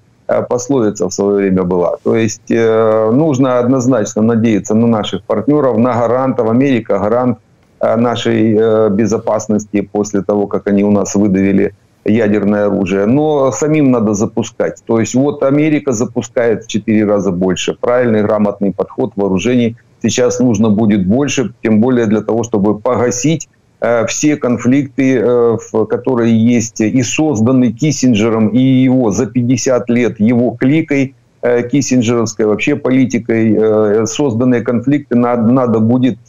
пословица 0.48 1.06
в 1.06 1.12
свое 1.12 1.36
время 1.36 1.62
была. 1.62 1.96
То 2.02 2.16
есть 2.16 2.50
э, 2.50 3.10
нужно 3.12 3.58
однозначно 3.58 4.22
надеяться 4.22 4.74
на 4.74 4.86
наших 4.86 5.22
партнеров, 5.22 5.78
на 5.78 5.92
гарантов. 5.92 6.50
Америка 6.50 6.98
гарант 6.98 7.38
Э, 7.38 7.49
нашей 7.81 8.55
э, 8.55 8.89
безопасности 8.89 9.81
после 9.81 10.21
того, 10.21 10.47
как 10.47 10.67
они 10.67 10.83
у 10.83 10.91
нас 10.91 11.15
выдавили 11.15 11.73
ядерное 12.05 12.67
оружие. 12.67 13.05
Но 13.05 13.51
самим 13.51 13.91
надо 13.91 14.13
запускать. 14.13 14.81
То 14.85 14.99
есть 14.99 15.15
вот 15.15 15.43
Америка 15.43 15.91
запускает 15.91 16.63
в 16.63 16.67
4 16.67 17.05
раза 17.05 17.31
больше. 17.31 17.75
Правильный, 17.79 18.23
грамотный 18.23 18.71
подход 18.71 19.13
вооружений. 19.15 19.77
Сейчас 20.01 20.39
нужно 20.39 20.69
будет 20.69 21.07
больше, 21.07 21.53
тем 21.63 21.79
более 21.79 22.07
для 22.07 22.21
того, 22.21 22.43
чтобы 22.43 22.79
погасить 22.79 23.49
все 24.07 24.35
конфликты, 24.35 25.57
которые 25.89 26.37
есть 26.37 26.81
и 26.81 27.01
созданы 27.01 27.71
Киссинджером 27.71 28.49
и 28.49 28.59
его 28.59 29.11
за 29.11 29.25
50 29.25 29.89
лет 29.89 30.19
его 30.19 30.51
кликой, 30.51 31.15
киссинджеровской 31.71 32.45
вообще 32.45 32.75
политикой, 32.75 34.05
созданные 34.05 34.61
конфликты 34.61 35.15
надо 35.17 35.79
будет 35.79 36.19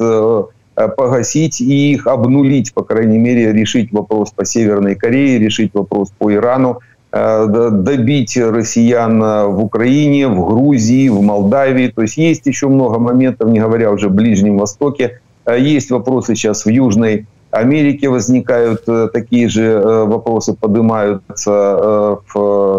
погасить 0.74 1.60
и 1.60 1.92
их 1.92 2.06
обнулить, 2.06 2.72
по 2.72 2.82
крайней 2.82 3.18
мере, 3.18 3.52
решить 3.52 3.92
вопрос 3.92 4.30
по 4.30 4.44
Северной 4.44 4.94
Корее, 4.94 5.38
решить 5.38 5.72
вопрос 5.74 6.12
по 6.18 6.32
Ирану, 6.32 6.80
добить 7.12 8.36
россиян 8.38 9.20
в 9.20 9.62
Украине, 9.62 10.28
в 10.28 10.46
Грузии, 10.46 11.08
в 11.08 11.20
Молдавии. 11.20 11.88
То 11.88 12.02
есть 12.02 12.16
есть 12.16 12.46
еще 12.46 12.68
много 12.68 12.98
моментов, 12.98 13.50
не 13.50 13.60
говоря 13.60 13.90
уже 13.92 14.06
о 14.06 14.10
Ближнем 14.10 14.56
Востоке. 14.56 15.20
Есть 15.46 15.90
вопросы 15.90 16.34
сейчас 16.34 16.64
в 16.64 16.70
Южной 16.70 17.26
Америке 17.50 18.08
возникают 18.08 18.86
такие 19.12 19.48
же 19.50 19.78
вопросы, 20.06 20.54
поднимаются 20.54 22.18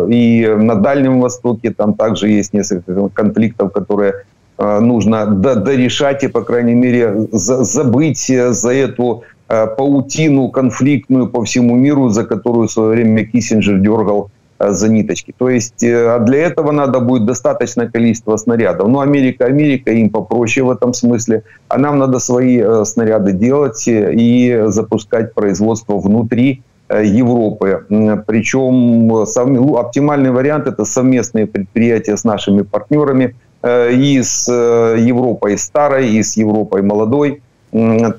и 0.10 0.47
на 0.58 0.75
Дальнем 0.75 1.21
Востоке, 1.21 1.69
там 1.69 1.93
также 1.93 2.29
есть 2.29 2.53
несколько 2.53 3.10
конфликтов, 3.10 3.71
которые 3.71 4.13
нужно 4.58 5.26
дорешать 5.26 6.24
и, 6.24 6.28
по 6.28 6.42
крайней 6.42 6.76
мере, 6.76 7.28
забыть 7.32 8.28
за 8.28 8.74
эту 8.74 9.24
паутину 9.48 10.50
конфликтную 10.50 11.28
по 11.28 11.44
всему 11.44 11.76
миру, 11.76 12.10
за 12.10 12.24
которую 12.24 12.68
в 12.68 12.72
свое 12.72 12.89
время 12.92 13.26
Киссинджер 13.26 13.80
дергал 13.80 14.30
за 14.60 14.88
ниточки. 14.88 15.34
То 15.38 15.50
есть 15.50 15.84
а 15.84 16.20
для 16.20 16.38
этого 16.48 16.72
надо 16.72 17.00
будет 17.00 17.26
достаточное 17.26 17.89
количество 17.89 18.38
снарядов. 18.38 18.88
Но 18.88 19.02
Америка, 19.02 19.46
Америка, 19.46 19.92
им 19.92 20.10
попроще 20.10 20.66
в 20.66 20.72
этом 20.72 20.94
смысле. 20.94 21.44
А 21.68 21.78
нам 21.78 22.00
надо 22.00 22.20
свои 22.20 22.63
снаряды 22.86 23.34
делать 23.34 23.84
и 23.88 24.63
запускать 24.68 25.34
производство 25.34 25.98
внутри 25.98 26.63
Европы. 26.89 27.86
Причем 28.28 29.08
ну, 29.08 29.78
оптимальный 29.78 30.32
вариант– 30.32 30.68
это 30.68 30.86
совместные 30.86 31.48
предприятия 31.48 32.16
с 32.16 32.24
нашими 32.24 32.62
партнерами 32.62 33.36
и 33.65 34.21
с 34.21 34.52
Европой 34.52 35.58
старой, 35.58 36.10
и 36.10 36.23
с 36.23 36.38
Европой 36.38 36.82
молодой– 36.82 37.41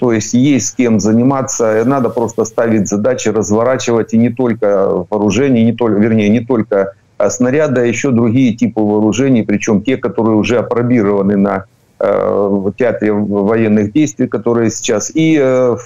то 0.01 0.13
есть 0.13 0.35
есть 0.35 0.67
с 0.67 0.73
кем 0.73 0.99
заниматься, 0.99 1.85
надо 1.85 2.09
просто 2.09 2.45
ставить 2.45 2.89
задачи, 2.89 3.29
разворачивать 3.29 4.13
и 4.13 4.19
не 4.19 4.31
только 4.31 5.05
вооружение, 5.09 5.65
не 5.65 5.73
только, 5.73 6.01
вернее, 6.01 6.29
не 6.29 6.41
только 6.41 6.95
а 7.17 7.31
снаряды, 7.31 7.83
а 7.83 7.85
еще 7.85 8.11
другие 8.11 8.55
типы 8.55 8.81
вооружений, 8.81 9.45
причем 9.45 9.83
те, 9.83 9.97
которые 9.97 10.35
уже 10.35 10.59
опробированы 10.59 11.37
на 11.37 11.67
э, 12.01 12.71
театре 12.77 13.13
военных 13.13 13.93
действий, 13.93 14.27
которые 14.27 14.71
сейчас. 14.71 15.13
И 15.15 15.39
э, 15.41 15.77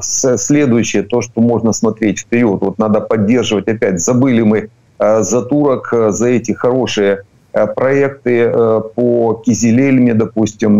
следующее, 0.00 1.02
то, 1.02 1.20
что 1.20 1.42
можно 1.42 1.74
смотреть 1.74 2.20
вперед. 2.20 2.62
Вот 2.62 2.78
надо 2.78 3.02
поддерживать, 3.02 3.68
опять 3.68 4.00
забыли 4.00 4.40
мы 4.40 4.70
э, 4.98 5.22
за 5.22 5.42
турок, 5.42 5.92
э, 5.92 6.10
за 6.10 6.28
эти 6.28 6.52
хорошие 6.52 7.12
э, 7.12 7.22
проекты 7.52 8.50
э, 8.52 8.80
по 8.94 9.42
Кизилельме, 9.44 10.14
допустим, 10.14 10.78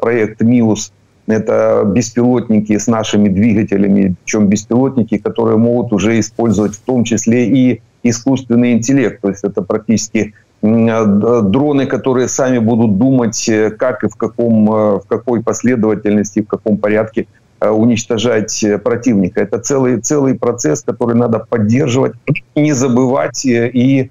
проект 0.00 0.40
МИУС, 0.40 0.92
это 1.26 1.82
беспилотники 1.84 2.78
с 2.78 2.86
нашими 2.86 3.28
двигателями, 3.28 4.14
причем 4.24 4.46
беспилотники, 4.46 5.18
которые 5.18 5.56
могут 5.56 5.92
уже 5.92 6.20
использовать 6.20 6.74
в 6.74 6.80
том 6.80 7.04
числе 7.04 7.46
и 7.46 7.82
искусственный 8.02 8.72
интеллект. 8.72 9.20
То 9.20 9.28
есть 9.28 9.42
это 9.42 9.62
практически 9.62 10.34
дроны, 10.62 11.86
которые 11.86 12.28
сами 12.28 12.58
будут 12.58 12.98
думать, 12.98 13.48
э, 13.48 13.70
как 13.70 14.04
и 14.04 14.08
в, 14.08 14.16
каком, 14.16 14.72
э, 14.72 15.00
в 15.00 15.04
какой 15.06 15.42
последовательности, 15.42 16.42
в 16.42 16.46
каком 16.46 16.78
порядке 16.78 17.26
э, 17.60 17.68
уничтожать 17.68 18.64
противника. 18.82 19.42
Это 19.42 19.58
целый, 19.58 20.00
целый 20.00 20.34
процесс, 20.34 20.82
который 20.82 21.14
надо 21.14 21.40
поддерживать, 21.40 22.14
не 22.54 22.72
забывать 22.72 23.44
и 23.44 24.10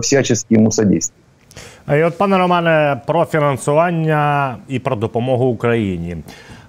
всячески 0.00 0.54
ему 0.54 0.72
содействовать. 0.72 1.26
І 1.88 2.02
от, 2.02 2.18
пане 2.18 2.38
Романе, 2.38 3.00
про 3.06 3.24
фінансування 3.24 4.56
і 4.68 4.78
про 4.78 4.96
допомогу 4.96 5.44
Україні. 5.44 6.16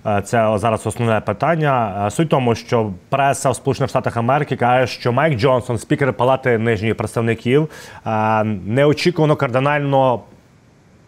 Е, 0.07 0.21
це 0.25 0.57
зараз 0.57 0.87
основне 0.87 1.19
питання. 1.19 2.03
Е, 2.07 2.11
суть 2.11 2.29
тому, 2.29 2.55
що 2.55 2.91
преса 3.09 3.49
в 3.49 3.55
Сполучених 3.55 3.89
Штатах 3.89 4.17
Америки 4.17 4.55
каже, 4.55 4.87
що 4.87 5.11
Майк 5.11 5.39
Джонсон, 5.39 5.77
спікер 5.77 6.13
Палати 6.13 6.57
нижніх 6.57 6.97
представників, 6.97 7.69
е, 8.05 8.43
неочікувано 8.43 9.35
кардинально 9.35 10.21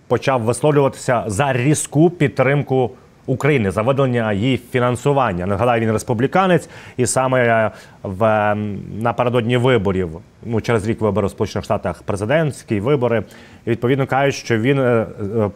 почав 0.08 0.42
висловлюватися 0.42 1.24
за 1.28 1.54
різку 1.54 2.10
підтримку 2.10 2.92
України 3.26 3.72
за 3.72 3.82
виділення 3.82 4.34
її 4.34 4.58
фінансування. 4.72 5.46
Нагадаю, 5.46 5.82
він 5.82 5.92
республіканець, 5.92 6.70
і 6.98 7.06
саме 7.06 7.72
в 8.04 8.56
напередодні 9.02 9.58
виборів, 9.58 10.10
ну 10.46 10.62
через 10.62 10.88
рік 10.88 11.02
вибори 11.02 11.28
в 11.28 11.30
Сполучених 11.30 11.66
Штатах 11.66 12.04
президентські 12.04 12.80
вибори. 12.80 13.24
І 13.66 13.70
відповідно 13.70 14.08
кажуть, 14.08 14.36
що 14.36 14.58
він 14.58 14.80
е, 14.80 14.84
е, 14.84 15.06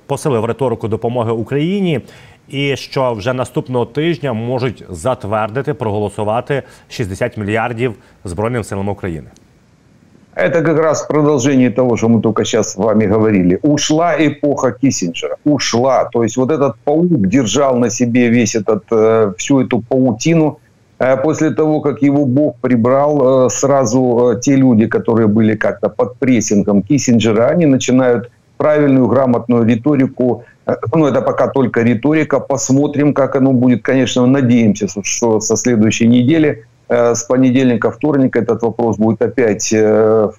посилив 0.08 0.46
риторику 0.46 0.88
допомоги 0.88 1.32
Україні. 1.32 2.02
І 2.50 2.76
що 2.76 3.14
вже 3.14 3.34
наступного 3.34 3.86
тижня 3.86 4.34
можуть 4.34 4.86
затвердити 4.90 5.74
проголосувати 5.74 6.64
60 6.90 7.38
мільярдів 7.38 7.96
збройним 8.24 8.64
силам 8.64 8.90
України. 8.90 9.30
Это 10.36 10.64
как 10.64 10.80
раз 10.80 11.04
продолжение 11.04 11.70
того, 11.70 11.96
что 11.96 12.10
мы 12.10 12.22
только 12.22 12.44
сейчас 12.44 12.72
с 12.72 12.76
вами 12.76 13.06
говорили. 13.06 13.60
Ушла 13.62 14.16
эпоха 14.18 14.72
Киссинджера. 14.72 15.38
Ушла. 15.46 16.06
То 16.06 16.24
есть 16.24 16.38
вот 16.38 16.52
этот 16.52 16.76
паук 16.84 17.28
держал 17.28 17.78
на 17.78 17.90
себе 17.90 18.30
весь 18.30 18.56
этот, 18.56 18.84
э, 18.92 19.34
всю 19.38 19.62
эту 19.62 19.82
паутину. 19.82 20.60
Э, 20.98 21.18
после 21.18 21.52
того, 21.52 21.82
как 21.82 22.02
его 22.02 22.26
Бог 22.26 22.56
прибрал, 22.62 23.46
э, 23.46 23.50
сразу 23.50 24.40
те 24.42 24.56
люди, 24.56 24.88
которые 24.88 25.28
были 25.28 25.56
как-то 25.56 25.90
под 25.90 26.18
прессингом 26.18 26.82
Киссинджера, 26.82 27.50
они 27.50 27.68
начинают 27.68 28.32
правильную, 28.58 29.08
грамотную 29.08 29.66
риторику. 29.66 30.46
Ну, 30.96 31.06
это 31.06 31.22
пока 31.22 31.48
только 31.48 31.84
риторика. 31.84 32.40
Посмотрим, 32.40 33.14
как 33.14 33.36
оно 33.36 33.52
будет. 33.52 33.84
Конечно, 33.84 34.26
надеемся, 34.26 34.88
что 35.04 35.40
со 35.42 35.56
следующей 35.58 36.08
недели 36.08 36.66
с 36.94 37.24
понедельника, 37.24 37.92
вторника 37.92 38.40
этот 38.40 38.62
вопрос 38.62 38.98
будет 38.98 39.22
опять 39.22 39.72
э, 39.74 40.30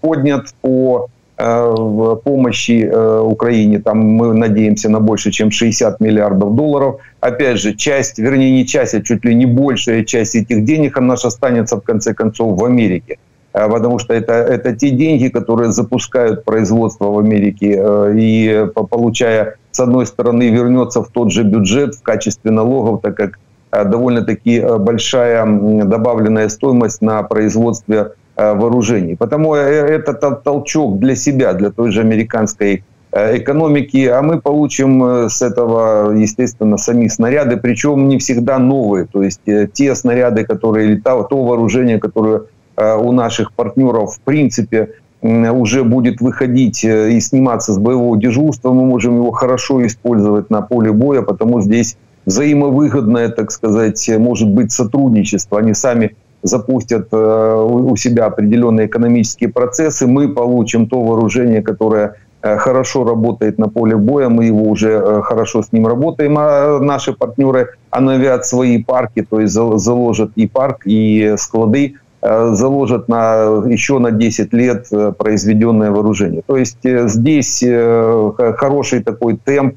поднят 0.00 0.54
по 0.60 1.08
э, 1.36 2.16
помощи 2.24 2.90
Украине. 3.20 3.78
Там 3.78 3.98
мы 3.98 4.34
надеемся 4.34 4.88
на 4.88 5.00
больше, 5.00 5.30
чем 5.30 5.50
60 5.50 6.00
миллиардов 6.00 6.54
долларов. 6.54 7.00
Опять 7.20 7.58
же, 7.58 7.74
часть, 7.74 8.18
вернее 8.18 8.52
не 8.52 8.66
часть, 8.66 8.94
а 8.94 9.02
чуть 9.02 9.24
ли 9.24 9.34
не 9.34 9.46
большая 9.46 10.04
часть 10.04 10.36
этих 10.36 10.64
денег, 10.64 10.96
она 10.96 11.16
же 11.16 11.28
останется 11.28 11.76
в 11.76 11.82
конце 11.82 12.14
концов 12.14 12.58
в 12.58 12.64
Америке. 12.64 13.18
Потому 13.52 13.98
что 13.98 14.14
это, 14.14 14.34
это 14.34 14.76
те 14.76 14.90
деньги, 14.90 15.26
которые 15.26 15.72
запускают 15.72 16.44
производство 16.44 17.06
в 17.06 17.18
Америке 17.18 17.82
и 18.14 18.66
получая, 18.74 19.56
с 19.72 19.80
одной 19.80 20.06
стороны, 20.06 20.50
вернется 20.50 21.02
в 21.02 21.08
тот 21.08 21.32
же 21.32 21.42
бюджет 21.42 21.96
в 21.96 22.02
качестве 22.02 22.52
налогов, 22.52 23.00
так 23.02 23.16
как 23.16 23.38
Э, 23.40 23.49
довольно-таки 23.72 24.58
э, 24.58 24.78
большая 24.78 25.46
добавленная 25.84 26.48
стоимость 26.48 27.02
на 27.02 27.22
производстве 27.22 28.12
э, 28.36 28.54
вооружений. 28.54 29.16
Потому 29.16 29.54
это 29.54 30.12
толчок 30.14 30.98
для 30.98 31.14
себя, 31.14 31.52
для 31.52 31.70
той 31.70 31.90
же 31.92 32.00
американской 32.00 32.84
экономики, 33.12 34.06
а 34.06 34.22
мы 34.22 34.40
получим 34.40 35.28
с 35.28 35.42
этого, 35.42 36.12
естественно, 36.12 36.76
сами 36.76 37.08
снаряды, 37.08 37.56
причем 37.56 38.06
не 38.06 38.18
всегда 38.18 38.60
новые, 38.60 39.04
то 39.06 39.24
есть 39.24 39.40
те 39.72 39.96
снаряды, 39.96 40.44
которые 40.44 40.86
летают, 40.94 41.28
то 41.28 41.42
вооружение, 41.42 41.98
которое 41.98 42.42
у 42.76 43.10
наших 43.10 43.52
партнеров 43.52 44.14
в 44.14 44.20
принципе 44.20 44.90
уже 45.22 45.82
будет 45.82 46.20
выходить 46.20 46.84
и 46.84 47.18
сниматься 47.18 47.72
с 47.72 47.78
боевого 47.78 48.16
дежурства, 48.16 48.72
мы 48.72 48.84
можем 48.84 49.16
его 49.16 49.32
хорошо 49.32 49.84
использовать 49.84 50.48
на 50.48 50.62
поле 50.62 50.92
боя, 50.92 51.22
потому 51.22 51.62
здесь 51.62 51.96
взаимовыгодное, 52.26 53.28
так 53.30 53.50
сказать, 53.50 54.10
может 54.18 54.48
быть 54.48 54.72
сотрудничество. 54.72 55.58
Они 55.58 55.74
сами 55.74 56.16
запустят 56.42 57.08
э, 57.12 57.64
у 57.64 57.96
себя 57.96 58.26
определенные 58.26 58.86
экономические 58.86 59.50
процессы, 59.50 60.06
мы 60.06 60.28
получим 60.28 60.86
то 60.86 61.02
вооружение, 61.02 61.62
которое 61.62 62.16
э, 62.42 62.56
хорошо 62.56 63.04
работает 63.04 63.58
на 63.58 63.68
поле 63.68 63.96
боя, 63.96 64.28
мы 64.28 64.46
его 64.46 64.62
уже 64.62 64.90
э, 64.90 65.22
хорошо 65.22 65.62
с 65.62 65.72
ним 65.72 65.86
работаем, 65.86 66.36
а 66.38 66.78
наши 66.80 67.12
партнеры 67.12 67.70
оновят 67.90 68.46
свои 68.46 68.82
парки, 68.82 69.26
то 69.28 69.40
есть 69.40 69.52
заложат 69.52 70.30
и 70.36 70.46
парк, 70.46 70.82
и 70.86 71.34
склады, 71.36 71.96
заложат 72.22 73.08
на, 73.08 73.64
еще 73.66 73.98
на 73.98 74.10
10 74.10 74.52
лет 74.52 74.88
произведенное 75.16 75.90
вооружение. 75.90 76.42
То 76.46 76.58
есть 76.58 76.76
здесь 76.82 77.64
хороший 77.64 79.02
такой 79.02 79.38
темп, 79.42 79.76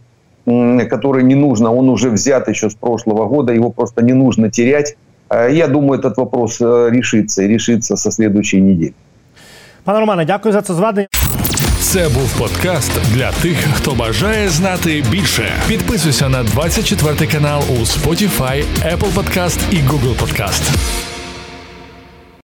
который 0.91 1.23
не 1.23 1.35
нужно, 1.35 1.75
он 1.75 1.89
уже 1.89 2.11
взят 2.11 2.49
еще 2.49 2.67
с 2.71 2.75
прошлого 2.75 3.27
года, 3.27 3.53
его 3.53 3.71
просто 3.71 4.03
не 4.03 4.15
нужно 4.15 4.51
терять. 4.51 4.97
Я 5.31 5.69
думаю, 5.69 6.01
этот 6.01 6.17
вопрос 6.17 6.61
э, 6.61 6.89
решится 6.91 7.43
и 7.43 7.49
решится 7.49 7.97
со 7.97 8.11
следующей 8.11 8.63
недели. 8.63 8.95
Пане 9.85 10.01
Романе, 10.01 10.25
дякую 10.25 10.53
за 10.53 10.63
це 10.63 10.75
зведення. 10.75 11.07
Це 11.81 12.09
був 12.09 12.39
подкаст 12.39 12.93
для 13.15 13.33
тих, 13.33 13.57
хто 13.75 13.95
бажає 13.95 14.49
знати 14.49 15.05
більше. 15.11 15.53
Підписуйся 15.69 16.29
на 16.29 16.43
24 16.43 17.31
канал 17.33 17.63
у 17.71 17.75
Spotify, 17.75 18.65
Apple 18.85 19.15
Podcast 19.15 19.59
і 19.71 19.77
Google 19.77 20.17
Podcast. 20.17 21.12